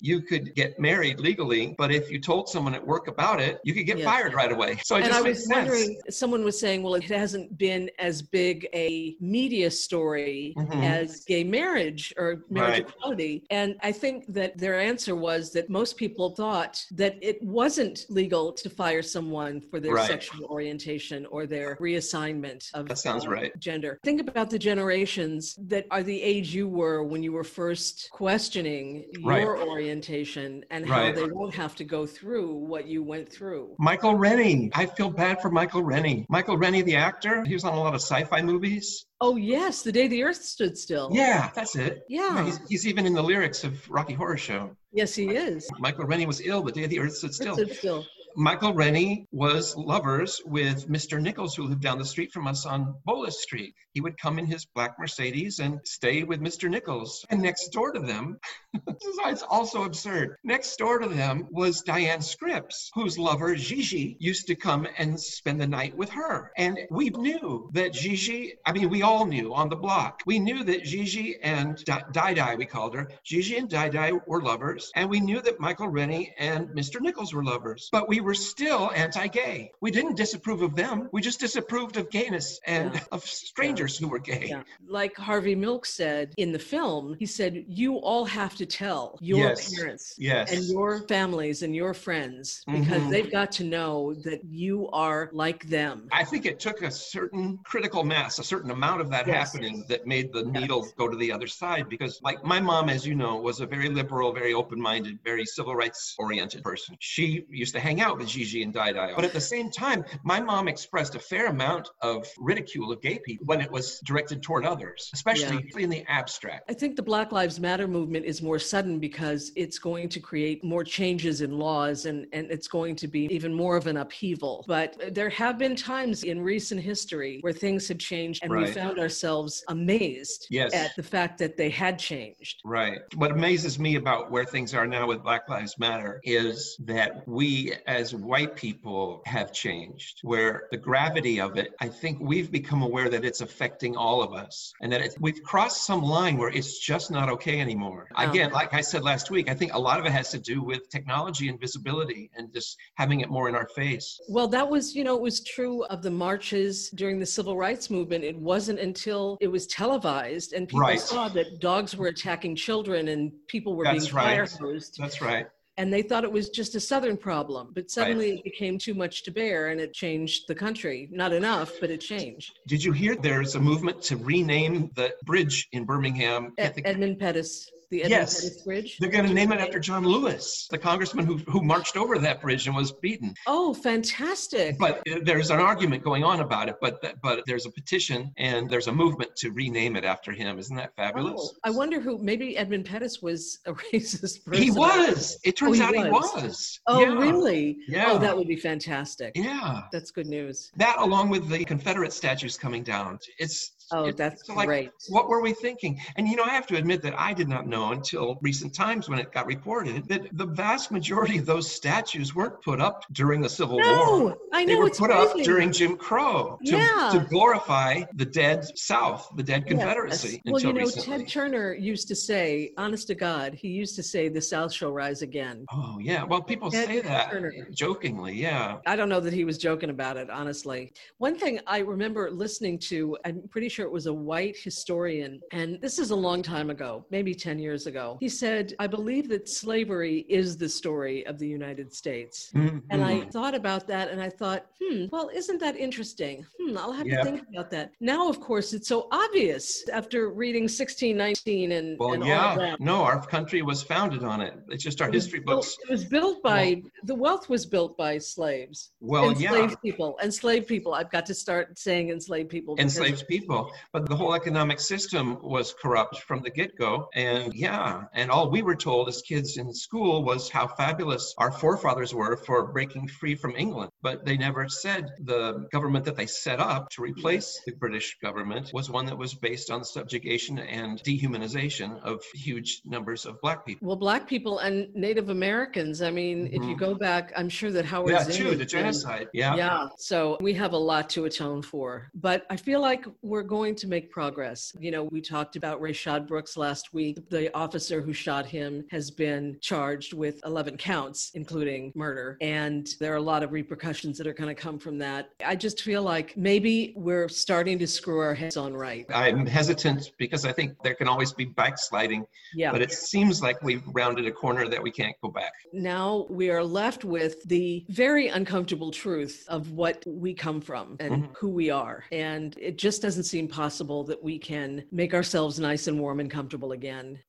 you 0.02 0.22
could 0.22 0.56
get 0.56 0.80
married 0.80 1.20
legally, 1.20 1.76
but 1.78 1.92
if 1.92 2.10
you 2.12 2.20
told 2.20 2.48
someone 2.50 2.74
at 2.74 2.86
work 2.86 3.08
about 3.08 3.40
it, 3.42 3.60
you 3.64 3.74
could 3.74 3.86
get 3.86 3.98
Yes. 3.98 4.06
fired 4.06 4.34
right 4.34 4.52
away. 4.52 4.78
So 4.84 4.96
it 4.96 5.04
and 5.04 5.08
just 5.08 5.20
I 5.26 5.30
was 5.30 5.48
wondering, 5.50 5.98
someone 6.10 6.44
was 6.44 6.60
saying, 6.60 6.84
well, 6.84 6.96
it 6.96 7.04
hasn't 7.04 7.58
been 7.58 7.90
as 8.00 8.22
big 8.22 8.68
a 8.74 9.16
media 9.20 9.70
story 9.70 10.54
Mhm. 10.58 10.84
as 10.84 11.26
gay 11.26 11.44
marriage 11.44 12.14
or 12.18 12.44
marriage 12.50 12.72
Right. 12.86 12.90
equality. 12.90 13.44
And 13.50 13.76
I 13.82 13.92
think 13.92 14.26
that 14.34 14.58
their 14.58 14.80
answer 14.80 15.16
was 15.16 15.52
that 15.54 15.70
most 15.70 15.98
people 15.98 16.30
thought 16.36 16.84
that 16.92 17.18
it 17.22 17.42
wasn't 17.44 18.06
legal 18.10 18.52
to 18.54 18.70
fire 18.70 19.02
someone 19.02 19.62
for 19.62 19.80
their 19.80 19.94
Right. 19.96 20.08
sexual 20.08 20.46
orientation 20.46 21.26
or 21.28 21.46
their 21.46 21.76
reassignment 21.78 22.70
of 22.74 22.88
That 22.88 22.98
sounds 22.98 23.28
right. 23.28 23.52
gender. 23.60 24.00
Think 24.04 24.22
about 24.22 24.50
the 24.50 24.60
generations 24.60 25.56
that 25.68 25.86
are 25.92 26.04
the 26.04 26.22
age 26.22 26.54
you 26.56 26.68
were 26.68 27.04
when 27.04 27.22
you 27.24 27.32
were 27.34 27.44
first 27.44 28.10
questioning 28.12 29.06
Right. 29.24 29.41
Your 29.42 29.68
orientation 29.68 30.64
and 30.70 30.88
how 30.88 31.02
Right. 31.02 31.16
they 31.16 31.28
won't 31.28 31.54
have 31.56 31.76
to 31.76 31.84
go 31.84 32.06
through 32.06 32.54
what 32.54 32.88
you 32.88 33.04
went 33.04 33.32
through. 33.32 33.76
Michael 33.80 34.16
Rennie. 34.16 34.72
I 34.74 34.86
feel 34.86 35.10
bad 35.10 35.42
for 35.42 35.50
Michael 35.52 35.84
Rennie. 35.84 36.26
Michael 36.30 36.58
Rennie, 36.58 36.82
the 36.82 36.96
actor, 36.96 37.44
he 37.44 37.54
was 37.54 37.64
on 37.64 37.74
a 37.74 37.80
lot 37.80 37.94
of 37.94 38.02
sci-fi 38.02 38.42
movies. 38.42 39.06
Oh 39.20 39.36
yes, 39.36 39.84
the 39.84 39.92
day 39.92 40.08
the 40.08 40.24
Earth 40.24 40.42
stood 40.44 40.78
still. 40.78 41.10
Yeah, 41.12 41.50
that's 41.56 41.76
it. 41.76 42.04
Yeah. 42.10 42.44
he's, 42.46 42.60
he's 42.70 42.88
even 42.88 43.06
in 43.06 43.14
the 43.14 43.22
lyrics 43.22 43.64
of 43.64 43.90
Rocky 43.90 44.14
Horror 44.14 44.38
Show. 44.38 44.76
Yes, 44.94 45.16
he 45.16 45.30
is. 45.30 45.70
Michael 45.80 46.06
Rennie 46.06 46.26
was 46.26 46.42
ill 46.42 46.62
the 46.64 46.72
day 46.72 46.86
the 46.86 47.00
earth 47.00 47.16
stood 47.16 47.34
still. 47.34 47.54
stood 47.56 47.74
still. 47.74 48.06
Michael 48.36 48.74
Rennie 48.74 49.28
was 49.32 49.76
lovers 49.76 50.42
with 50.46 50.88
Mr. 50.88 51.22
Nichols, 51.22 51.56
who 51.56 51.64
lived 51.64 51.82
down 51.82 52.00
the 52.00 52.06
street 52.06 52.32
from 52.32 52.48
us 52.48 52.66
on 52.66 52.96
Bolus 53.06 53.42
Street. 53.42 53.76
He 53.94 54.02
would 54.02 54.18
come 54.18 54.40
in 54.40 54.46
his 54.46 54.66
black 54.66 54.98
Mercedes 54.98 55.60
and 55.60 55.80
stay 55.84 56.24
with 56.24 56.40
Mr. 56.40 56.70
Nichols. 56.70 57.26
And 57.30 57.42
next 57.42 57.70
door 57.70 57.92
to 57.92 58.00
them, 58.00 58.40
it's 58.88 59.44
also 59.44 59.84
absurd. 59.84 60.38
Next 60.44 60.76
door 60.78 61.00
to 61.00 61.10
them 61.10 61.48
was 61.52 61.82
Diane 61.82 62.22
Scripps, 62.22 62.90
whose 62.94 63.20
lover 63.20 63.56
Gigi 63.56 64.16
used 64.20 64.48
to 64.48 64.56
come 64.56 64.88
and 64.98 65.20
spend 65.20 65.60
the 65.60 65.68
night 65.68 65.96
with 65.98 66.10
her. 66.12 66.52
And 66.58 66.80
we 66.90 67.10
knew 67.10 67.70
that 67.74 67.94
Gigi, 67.94 68.54
I 68.66 68.72
mean, 68.72 68.90
we 68.90 69.02
all 69.02 69.26
knew 69.26 69.54
on 69.54 69.68
the 69.68 69.76
block, 69.76 70.22
we 70.26 70.40
knew 70.40 70.64
that 70.64 70.84
Gigi 70.84 71.38
and 71.42 71.84
Di 71.86 72.34
Di, 72.34 72.56
we 72.56 72.66
called 72.66 72.96
her, 72.96 73.10
Gigi 73.26 73.58
and 73.58 73.70
Di 73.70 73.90
Di 73.90 74.14
were 74.26 74.42
lovers. 74.42 74.90
And 74.96 75.10
we 75.10 75.20
knew 75.20 75.42
that 75.42 75.60
Michael 75.60 75.90
Rennie 75.90 76.34
and 76.38 76.70
Mr. 76.70 77.02
Nichols 77.02 77.34
were 77.34 77.44
lovers. 77.44 77.90
But 77.92 78.08
we 78.08 78.21
were 78.22 78.34
still 78.34 78.92
anti 78.96 79.28
gay. 79.28 79.72
We 79.82 79.92
didn't 79.92 80.16
disapprove 80.16 80.62
of 80.62 80.76
them, 80.76 81.10
we 81.12 81.22
just 81.22 81.40
disapproved 81.40 81.98
of 81.98 82.10
gayness 82.10 82.60
and 82.66 82.94
Yeah. 82.94 83.02
of 83.12 83.24
strangers 83.24 83.98
who 83.98 84.08
were 84.08 84.20
gay. 84.20 84.48
Yeah. 84.50 84.64
Like 84.88 85.16
Harvey 85.18 85.56
Milk 85.56 85.86
said 85.86 86.34
in 86.38 86.52
the 86.52 86.60
film, 86.60 87.16
he 87.20 87.26
said, 87.26 87.64
You 87.68 87.96
all 87.98 88.26
have 88.26 88.56
to 88.56 88.66
tell 88.66 89.18
your 89.22 89.50
Yes. 89.50 89.74
parents 89.76 90.16
Yes. 90.18 90.52
and 90.52 90.64
your 90.66 91.08
families 91.08 91.62
and 91.64 91.76
your 91.76 91.94
friends 91.94 92.64
because 92.72 93.04
Mhm. 93.04 93.10
they've 93.12 93.32
got 93.32 93.52
to 93.54 93.64
know 93.64 94.14
that 94.24 94.42
you 94.46 94.90
are 94.94 95.30
like 95.34 95.68
them. 95.68 96.08
I 96.12 96.24
think 96.24 96.46
it 96.46 96.60
took 96.60 96.82
a 96.82 96.92
certain 96.92 97.60
critical 97.66 98.04
mass, 98.04 98.40
a 98.40 98.44
certain 98.44 98.72
amount 98.72 99.02
of 99.02 99.10
that 99.12 99.28
Yes. 99.28 99.52
happening 99.54 99.84
that 99.90 100.06
made 100.06 100.32
the 100.34 100.44
needle 100.44 100.88
go 100.98 101.08
to 101.08 101.18
the 101.18 101.32
other 101.32 101.48
side. 101.48 101.90
Because, 101.90 102.20
like, 102.22 102.44
my 102.44 102.60
mom, 102.60 102.90
as 102.90 103.06
you 103.06 103.16
know, 103.16 103.38
was 103.38 103.60
a 103.62 103.66
very 103.66 103.90
liberal, 103.90 104.32
very 104.34 104.54
open 104.54 104.80
minded, 104.80 105.20
very 105.24 105.46
civil 105.46 105.76
rights 105.76 106.16
oriented 106.18 106.64
person. 106.64 106.96
She 107.00 107.46
used 107.50 107.74
to 107.74 107.80
hang 107.80 108.02
out 108.02 108.11
with 108.18 108.28
Gigi 108.28 108.64
and 108.64 108.74
Dai 108.74 108.92
Dai. 108.92 109.14
But 109.16 109.26
at 109.26 109.34
the 109.34 109.42
same 109.42 109.70
time, 109.70 110.04
my 110.24 110.40
mom 110.40 110.68
expressed 110.68 111.16
a 111.16 111.20
fair 111.20 111.48
amount 111.48 111.90
of 112.02 112.28
ridicule 112.38 112.92
of 112.92 113.02
gay 113.02 113.20
people 113.20 113.46
when 113.46 113.62
it 113.62 113.72
was 113.72 114.00
directed 114.06 114.42
toward 114.42 114.66
others, 114.66 115.10
especially 115.14 115.72
in 115.78 115.90
the 115.90 116.04
abstract. 116.08 116.70
I 116.70 116.74
think 116.74 116.96
the 116.96 117.04
Black 117.04 117.32
Lives 117.32 117.60
Matter 117.60 117.88
movement 117.88 118.26
is 118.26 118.42
more 118.42 118.60
sudden 118.60 119.00
because 119.00 119.52
it's 119.56 119.80
going 119.80 120.10
to 120.10 120.20
create 120.20 120.64
more 120.64 120.84
changes 120.84 121.42
in 121.42 121.58
laws 121.58 122.06
and, 122.06 122.26
and 122.34 122.50
it's 122.52 122.68
going 122.68 122.96
to 122.98 123.08
be 123.08 123.26
even 123.34 123.54
more 123.54 123.76
of 123.76 123.88
an 123.88 123.98
upheaval. 123.98 124.66
But 124.68 125.14
there 125.14 125.30
have 125.30 125.58
been 125.58 125.76
times 125.76 126.24
in 126.24 126.42
recent 126.42 126.82
history 126.82 127.40
where 127.42 127.54
things 127.54 127.88
had 127.88 128.00
changed 128.00 128.44
and 128.44 128.52
we 128.52 128.68
found 128.68 129.00
ourselves 129.00 129.64
amazed 129.68 130.48
Yes. 130.50 130.74
at 130.74 130.96
the 130.96 131.04
fact 131.04 131.38
that 131.40 131.58
they 131.58 131.70
had 131.70 132.00
changed. 132.00 132.62
Right. 132.66 133.00
What 133.16 133.32
amazes 133.32 133.80
me 133.80 133.96
about 133.96 134.32
where 134.32 134.46
things 134.46 134.74
are 134.74 134.88
now 134.88 135.08
with 135.08 135.24
Black 135.24 135.48
Lives 135.50 135.78
Matter 135.78 136.20
is 136.24 136.76
that 136.86 137.28
we 137.28 137.74
as 137.88 138.01
white 138.14 138.56
people 138.56 139.22
have 139.26 139.52
changed, 139.52 140.20
where 140.24 140.64
the 140.72 140.78
gravity 140.78 141.40
of 141.40 141.58
it, 141.58 141.74
I 141.80 141.88
think 141.88 142.18
we've 142.20 142.52
become 142.52 142.82
aware 142.82 143.10
that 143.10 143.24
it's 143.24 143.42
affecting 143.42 143.96
all 143.96 144.22
of 144.22 144.34
us 144.34 144.74
and 144.82 144.92
that 144.92 145.02
it, 145.02 145.16
we've 145.20 145.42
crossed 145.44 145.86
some 145.86 146.02
line 146.02 146.38
where 146.38 146.50
it's 146.50 146.80
just 146.80 147.12
not 147.12 147.30
okay 147.30 147.60
anymore. 147.60 148.08
Oh. 148.16 148.30
Again, 148.30 148.52
like 148.52 148.74
I 148.74 148.82
said 148.82 149.04
last 149.04 149.30
week, 149.32 149.50
I 149.50 149.54
think 149.54 149.74
a 149.74 149.80
lot 149.80 150.00
of 150.00 150.06
it 150.06 150.12
has 150.12 150.30
to 150.32 150.40
do 150.40 150.62
with 150.64 150.90
technology 150.90 151.48
and 151.50 151.60
visibility 151.60 152.30
and 152.36 152.54
just 152.54 152.78
having 152.96 153.22
it 153.22 153.30
more 153.30 153.48
in 153.50 153.56
our 153.56 153.68
face. 153.76 154.20
Well, 154.30 154.48
that 154.50 154.70
was, 154.70 154.96
you 154.96 155.04
know, 155.04 155.16
it 155.16 155.22
was 155.22 155.42
true 155.44 155.84
of 155.86 156.02
the 156.02 156.12
marches 156.12 156.90
during 156.92 157.20
the 157.20 157.26
civil 157.26 157.58
rights 157.58 157.90
movement. 157.90 158.24
It 158.24 158.38
wasn't 158.38 158.80
until 158.80 159.38
it 159.42 159.48
was 159.48 159.68
televised 159.68 160.54
and 160.54 160.68
people 160.68 160.82
Right. 160.82 161.00
saw 161.00 161.30
that 161.30 161.60
dogs 161.60 161.96
were 161.96 162.08
attacking 162.08 162.56
children 162.56 163.10
and 163.10 163.32
people 163.48 163.76
were 163.76 163.84
That's 163.86 164.06
being 164.06 164.16
right. 164.16 164.24
fire 164.24 164.48
hosed. 164.60 164.96
That's 164.98 165.22
right. 165.22 165.48
And 165.82 165.92
they 165.92 166.04
thought 166.04 166.24
it 166.24 166.32
was 166.32 166.50
just 166.50 166.76
a 166.76 166.80
southern 166.80 167.18
problem 167.18 167.72
but 167.74 167.90
suddenly 167.90 168.36
it 168.36 168.44
became 168.44 168.78
too 168.78 168.94
much 168.94 169.24
to 169.24 169.32
bear 169.32 169.70
and 169.70 169.82
it 169.82 169.94
changed 169.94 170.48
the 170.48 170.54
country. 170.54 171.10
Not 171.12 171.34
enough 171.34 171.72
but 171.82 171.90
it 171.90 172.02
changed. 172.02 172.60
Did 172.68 172.84
you 172.84 172.92
hear 172.92 173.16
there's 173.16 173.56
a 173.56 173.60
movement 173.60 174.00
to 174.04 174.16
rename 174.18 174.92
the 174.96 175.12
bridge 175.26 175.68
in 175.72 175.86
Birmingham? 175.86 176.54
Ed- 176.60 176.82
edmund 176.86 177.18
pettus 177.18 177.72
the 177.92 178.04
edmund 178.04 178.22
Yes. 178.22 178.36
pettus 178.42 178.62
bridge 178.64 178.98
They're 179.00 179.10
going 179.10 179.28
to 179.28 179.34
name 179.34 179.52
it 179.52 179.60
after 179.60 179.80
John 179.80 180.04
Lewis, 180.04 180.68
the 180.72 180.78
congressman 180.78 181.26
who, 181.26 181.38
who 181.48 181.62
marched 181.62 181.96
over 181.98 182.18
that 182.18 182.42
bridge 182.42 182.66
and 182.68 182.76
was 182.76 182.92
beaten. 182.92 183.34
oh 183.48 183.74
fantastic 183.74 184.78
But 184.80 185.04
there's 185.24 185.52
an 185.52 185.60
argument 185.60 186.04
going 186.04 186.24
on 186.24 186.40
about 186.42 186.70
it. 186.70 186.76
But 186.82 187.04
but 187.22 187.44
there's 187.46 187.66
a 187.66 187.72
petition 187.72 188.32
and 188.38 188.70
there's 188.70 188.88
a 188.88 188.92
movement 188.92 189.36
to 189.38 189.52
rename 189.52 189.96
it 189.96 190.04
after 190.06 190.32
him. 190.32 190.58
Isn't 190.58 190.76
that 190.78 190.96
fabulous? 190.96 191.34
Oh, 191.38 191.52
I 191.64 191.70
wonder 191.70 192.00
who. 192.00 192.18
Maybe 192.18 192.58
Edmund 192.58 192.86
Pettus 192.86 193.22
was 193.22 193.60
a 193.66 193.74
racist 193.94 194.44
person. 194.46 194.64
he 194.64 194.72
was. 194.72 195.38
It 195.44 195.58
turns 195.58 195.80
oh, 195.80 195.88
he 195.92 195.98
out 196.00 196.06
he 196.06 196.12
was. 196.12 196.32
was. 196.44 196.80
Oh, 196.88 197.00
Yeah. 197.02 197.14
really? 197.14 197.78
Yeah. 197.88 198.06
Oh, 198.10 198.18
that 198.18 198.36
would 198.36 198.48
be 198.48 198.56
fantastic. 198.56 199.34
Yeah. 199.36 199.82
That's 199.92 200.12
good 200.12 200.28
news. 200.28 200.72
That 200.78 200.98
along 201.00 201.30
with 201.30 201.50
the 201.50 201.64
Confederate 201.66 202.14
statues 202.14 202.58
coming 202.58 202.84
down. 202.84 203.20
It's 203.38 203.72
Oh, 203.92 204.06
it's 204.06 204.18
that's 204.18 204.48
like, 204.50 204.68
great. 204.68 204.92
What 205.10 205.28
were 205.30 205.42
we 205.42 205.54
thinking? 205.54 206.00
And 206.16 206.28
you 206.28 206.36
know, 206.36 206.44
I 206.44 206.50
have 206.50 206.68
to 206.68 206.78
admit 206.78 207.02
that 207.04 207.20
I 207.20 207.34
did 207.34 207.48
not 207.48 207.68
know 207.68 207.92
until 207.92 208.38
recent 208.42 208.74
times 208.74 209.10
when 209.10 209.20
it 209.20 209.32
got 209.32 209.46
reported 209.46 210.08
that 210.08 210.22
the 210.38 210.46
vast 210.46 210.92
majority 210.92 211.38
of 211.38 211.46
those 211.46 211.70
statues 211.72 212.34
weren't 212.36 212.62
put 212.62 212.80
up 212.82 213.04
during 213.14 213.42
the 213.42 213.50
Civil 213.50 213.78
War. 213.78 213.86
No, 213.86 214.38
I 214.54 214.66
They 214.66 214.76
were 214.76 214.88
it's 214.88 215.00
put 215.00 215.12
up 215.12 215.36
during 215.44 215.72
Jim 215.72 215.98
Crow 215.98 216.58
to, 216.66 216.72
Yeah. 216.78 217.10
to 217.14 217.26
glorify 217.30 218.04
the 218.16 218.26
dead 218.26 218.66
South, 218.78 219.30
the 219.36 219.44
dead 219.44 219.64
Yes. 219.66 219.70
Confederacy. 219.70 220.42
Well, 220.46 220.56
until 220.56 220.70
you 220.70 220.74
know, 220.76 220.80
recently. 220.86 221.18
Ted 221.20 221.28
Turner 221.28 221.74
used 221.74 222.08
to 222.08 222.16
say, 222.16 222.72
honest 222.78 223.08
to 223.08 223.16
God, 223.16 223.54
he 223.54 223.68
used 223.70 223.96
to 223.96 224.04
say, 224.04 224.30
the 224.30 224.42
South 224.42 224.72
shall 224.74 224.92
rise 224.92 225.22
again. 225.22 225.66
Oh 225.72 225.98
yeah, 226.02 226.24
well 226.24 226.42
people 226.42 226.72
Ted 226.72 226.88
say 226.88 227.02
that 227.02 227.32
Turner. 227.32 227.52
jokingly, 227.72 228.34
yeah. 228.34 228.78
I 228.86 228.96
don't 228.96 229.10
know 229.10 229.20
that 229.20 229.34
he 229.34 229.46
was 229.46 229.58
joking 229.58 229.90
about 229.90 230.18
it, 230.18 230.30
honestly. 230.30 230.94
One 231.18 231.38
thing 231.38 231.60
I 231.68 231.80
remember 231.80 232.32
listening 232.32 232.80
to, 232.90 233.18
I'm 233.26 233.42
pretty 233.50 233.70
sure 233.70 233.81
it 233.82 233.92
was 233.92 234.06
a 234.06 234.14
white 234.14 234.56
historian, 234.58 235.40
and 235.52 235.80
this 235.82 236.00
is 236.00 236.12
a 236.12 236.16
long 236.16 236.42
time 236.42 236.70
ago, 236.70 237.06
maybe 237.12 237.34
10 237.36 237.60
years 237.60 237.88
ago. 237.88 238.18
He 238.20 238.30
said, 238.30 238.74
I 238.80 238.88
believe 238.88 239.30
that 239.30 239.50
slavery 239.50 240.26
is 240.30 240.58
the 240.58 240.70
story 240.70 241.26
of 241.26 241.38
the 241.40 241.48
United 241.48 241.94
States. 241.94 242.52
And 242.56 243.04
I 243.04 243.22
thought 243.26 243.56
about 243.56 243.88
that 243.88 244.10
and 244.10 244.22
I 244.22 244.30
thought, 244.30 244.66
hmm, 244.82 245.06
well, 245.12 245.30
isn't 245.34 245.60
that 245.60 245.76
interesting? 245.76 246.46
Hmm, 246.60 246.78
I'll 246.78 246.92
have 246.92 247.08
Yeah. 247.08 247.18
to 247.18 247.24
think 247.26 247.42
about 247.50 247.72
that. 247.72 247.92
Now, 248.00 248.30
of 248.30 248.40
course, 248.40 248.74
it's 248.74 248.88
so 248.88 249.08
obvious 249.12 249.88
after 249.90 250.30
reading 250.32 250.64
1619 250.68 251.72
and, 251.72 251.98
well, 252.00 252.14
and 252.14 252.26
yeah, 252.26 252.76
no, 252.80 253.02
our 253.04 253.22
country 253.26 253.62
was 253.62 253.82
founded 253.82 254.24
on 254.24 254.42
it. 254.42 254.54
It's 254.70 254.84
just 254.84 255.02
our 255.02 255.10
It 255.10 255.14
history 255.16 255.40
built- 255.40 255.62
books. 255.64 255.78
It 255.88 255.90
was 255.92 256.06
built 256.06 256.42
by, 256.44 256.82
the 257.04 257.16
wealth 257.16 257.50
was 257.50 257.66
built 257.66 257.98
by 257.98 258.18
slaves. 258.18 258.92
Well, 259.00 259.32
yeah, 259.34 259.50
enslaved 259.52 259.82
people 259.82 260.18
enslaved 260.24 260.68
people 260.68 260.94
i've 260.94 261.10
got 261.12 261.26
to 261.26 261.34
start 261.34 261.78
saying 261.78 262.10
enslaved 262.10 262.50
people 262.50 262.76
enslaved 262.80 263.28
people. 263.28 263.71
But 263.94 264.08
the 264.10 264.16
whole 264.16 264.34
economic 264.34 264.80
system 264.80 265.38
was 265.42 265.74
corrupt 265.82 266.20
from 266.22 266.42
the 266.42 266.50
get 266.50 266.78
go. 266.78 267.10
And 267.16 267.54
yeah, 267.54 268.04
and 268.14 268.30
all 268.32 268.50
we 268.50 268.62
were 268.62 268.76
told 268.76 269.10
as 269.10 269.22
kids 269.22 269.58
in 269.58 269.74
school 269.74 270.24
was 270.24 270.50
how 270.50 270.68
fabulous 270.68 271.34
our 271.38 271.52
forefathers 271.52 272.14
were 272.14 272.38
for 272.38 272.72
breaking 272.72 273.08
free 273.08 273.36
from 273.36 273.56
England. 273.56 273.92
But 274.02 274.26
they 274.26 274.38
never 274.38 274.68
said 274.70 275.10
the 275.24 275.68
government 275.72 276.06
that 276.06 276.16
they 276.16 276.26
set 276.26 276.60
up 276.60 276.90
to 276.92 277.02
replace 277.02 277.62
the 277.66 277.74
British 277.74 278.18
government 278.22 278.72
was 278.74 278.90
one 278.90 279.06
that 279.08 279.18
was 279.18 279.34
based 279.34 279.70
on 279.72 279.84
subjugation 279.84 280.60
and 280.60 281.02
dehumanization 281.04 282.02
of 282.04 282.22
huge 282.34 282.82
numbers 282.86 283.26
of 283.26 283.40
black 283.42 283.66
people. 283.66 283.88
well 283.88 283.96
black 283.96 284.28
people 284.28 284.60
and 284.60 284.94
native 284.96 285.30
americans 285.30 286.02
i 286.02 286.10
mean 286.12 286.48
if 286.48 286.64
you 286.64 286.76
Mhm. 286.76 286.80
go 286.80 286.96
back 286.96 287.32
i'm 287.36 287.50
sure 287.50 287.72
that 287.72 287.86
howard 287.86 288.12
Yeah, 288.12 288.24
Zinn 288.24 288.36
too, 288.52 288.56
the 288.56 288.66
genocide. 288.66 289.28
Yeah. 289.34 289.56
yeah 289.56 289.88
so 289.98 290.38
we 290.42 290.54
have 290.54 290.74
a 290.74 290.78
lot 290.78 291.10
to 291.12 291.26
atone 291.26 291.62
for 291.62 292.10
but 292.14 292.46
i 292.50 292.56
feel 292.56 292.82
like 292.82 293.06
we're 293.22 293.44
going 293.52 293.76
to 293.76 293.86
make 293.86 294.10
progress. 294.10 294.72
You 294.80 294.92
know, 294.92 295.04
we 295.04 295.20
talked 295.20 295.58
about 295.58 295.82
Rayshard 295.82 296.26
Brooks 296.26 296.56
last 296.56 296.94
week. 296.94 297.18
The 297.30 297.54
officer 297.54 298.00
who 298.00 298.14
shot 298.14 298.46
him 298.46 298.86
has 298.92 299.12
been 299.12 299.58
charged 299.60 300.14
with 300.14 300.40
11 300.46 300.78
counts, 300.78 301.32
including 301.34 301.92
murder. 301.94 302.38
And 302.40 302.88
there 303.02 303.12
are 303.12 303.18
a 303.18 303.22
lot 303.22 303.44
of 303.44 303.52
repercussions 303.52 304.18
that 304.20 304.26
are 304.26 304.34
going 304.34 304.48
to 304.48 304.56
come 304.56 304.80
from 304.80 304.98
that. 305.00 305.32
I 305.46 305.58
just 305.58 305.82
feel 305.82 306.02
like 306.02 306.38
maybe 306.38 306.94
we're 306.96 307.28
starting 307.28 307.78
to 307.80 307.88
screw 307.88 308.20
our 308.20 308.34
heads 308.34 308.56
on 308.56 308.74
right. 308.74 309.06
I'm 309.14 309.46
hesitant 309.46 310.12
because 310.18 310.46
I 310.46 310.54
think 310.54 310.82
there 310.82 310.96
can 310.96 311.10
always 311.10 311.34
be 311.34 311.44
backsliding. 311.44 312.26
Yeah. 312.56 312.72
But 312.72 312.82
it 312.82 312.94
seems 312.94 313.42
like 313.42 313.62
we've 313.62 313.84
rounded 313.88 314.28
a 314.28 314.32
corner 314.32 314.70
that 314.70 314.82
we 314.82 314.92
can't 314.92 315.16
go 315.22 315.30
back. 315.30 315.52
Now 315.74 316.26
we 316.30 316.50
are 316.52 316.64
left 316.64 317.04
with 317.04 317.44
the 317.50 317.86
very 317.90 318.30
uncomfortable 318.30 318.92
truth 318.92 319.44
of 319.50 319.72
what 319.72 320.02
we 320.08 320.34
come 320.34 320.62
from 320.62 320.96
and 321.02 321.12
Mhm. 321.26 321.36
who 321.38 321.50
we 321.50 321.70
are. 321.70 322.06
And 322.14 322.56
it 322.58 322.78
just 322.78 323.02
doesn't 323.02 323.24
seem 323.26 323.41
possible 323.48 324.04
that 324.06 324.22
we 324.24 324.38
can 324.38 324.84
make 324.92 325.14
ourselves 325.14 325.60
nice 325.60 325.88
and 325.88 326.00
warm 326.00 326.20
and 326.20 326.30
comfortable 326.30 326.72
again. 326.72 327.20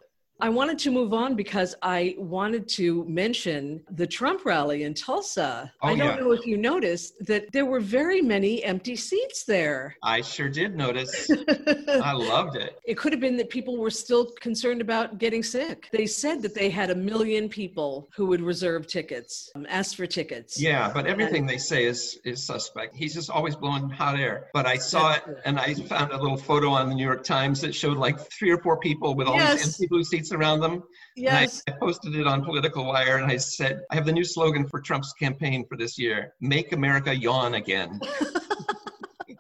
I 0.43 0.49
wanted 0.49 0.77
to 0.81 0.91
move 0.91 1.15
on 1.15 1.37
because 1.37 1.77
I 1.83 2.17
wanted 2.19 2.67
to 2.71 3.05
mention 3.05 3.81
the 3.93 4.09
Trump 4.09 4.45
rally 4.45 4.83
in 4.83 4.93
Tulsa. 4.93 5.73
Oh, 5.81 5.87
I 5.87 5.91
don't 5.95 5.99
yeah. 5.99 6.17
know 6.17 6.33
if 6.33 6.45
you 6.45 6.57
noticed 6.57 7.25
that 7.27 7.53
there 7.53 7.65
were 7.65 7.79
very 7.79 8.21
many 8.21 8.65
empty 8.65 8.97
seats 8.97 9.45
there. 9.45 9.95
I 10.03 10.21
sure 10.21 10.49
did 10.49 10.77
notice. 10.77 11.31
I 12.03 12.13
loved 12.13 12.57
it. 12.57 12.77
It 12.85 12.97
could 12.97 13.13
have 13.13 13.21
been 13.21 13.37
that 13.37 13.51
people 13.51 13.77
were 13.77 13.89
still 13.89 14.33
concerned 14.41 14.81
about 14.81 15.19
getting 15.19 15.45
sick. 15.45 15.89
They 15.93 16.07
said 16.07 16.43
that 16.43 16.57
they 16.57 16.71
had 16.71 16.91
a 16.91 16.97
million 16.97 17.49
people 17.49 18.11
who 18.13 18.27
would 18.27 18.41
reserve 18.41 18.89
tickets, 18.89 19.49
um, 19.55 19.65
ask 19.69 19.95
for 19.95 20.09
tickets. 20.09 20.61
Yeah, 20.61 20.91
but 20.93 21.07
everything 21.07 21.47
they 21.47 21.59
say 21.59 21.85
is 21.85 22.19
is 22.25 22.45
suspect. 22.45 22.97
He's 22.97 23.15
just 23.15 23.31
always 23.31 23.55
blowing 23.55 23.89
hot 23.91 24.19
air. 24.19 24.49
But 24.53 24.67
I 24.67 24.77
saw 24.77 25.13
it 25.15 25.23
and 25.45 25.61
I 25.61 25.75
found 25.75 26.11
a 26.11 26.21
little 26.21 26.37
photo 26.37 26.71
on 26.71 26.89
the 26.89 26.97
New 26.97 27.05
York 27.05 27.23
Times 27.23 27.61
that 27.61 27.77
showed 27.77 27.97
like 27.97 28.19
three 28.19 28.51
or 28.51 28.59
four 28.59 28.81
people 28.81 29.15
with 29.15 29.29
all 29.29 29.37
Yes. 29.37 29.59
these 29.59 29.67
empty 29.67 29.87
blue 29.87 30.03
seats 30.03 30.32
around 30.33 30.61
them. 30.61 30.83
Yes. 31.17 31.63
And 31.67 31.75
I, 31.75 31.77
I 31.77 31.81
posted 31.81 32.15
it 32.17 32.27
on 32.27 32.45
Political 32.45 32.85
Wire 32.87 33.19
and 33.19 33.31
I 33.31 33.37
said, 33.37 33.83
I 33.91 33.95
have 33.95 34.07
the 34.07 34.13
new 34.13 34.25
slogan 34.25 34.67
for 34.67 34.81
Trump's 34.81 35.13
campaign 35.13 35.65
for 35.69 35.77
this 35.77 35.99
year 35.99 36.35
Make 36.41 36.73
America 36.73 37.15
Yawn 37.15 37.55
Again. 37.55 38.01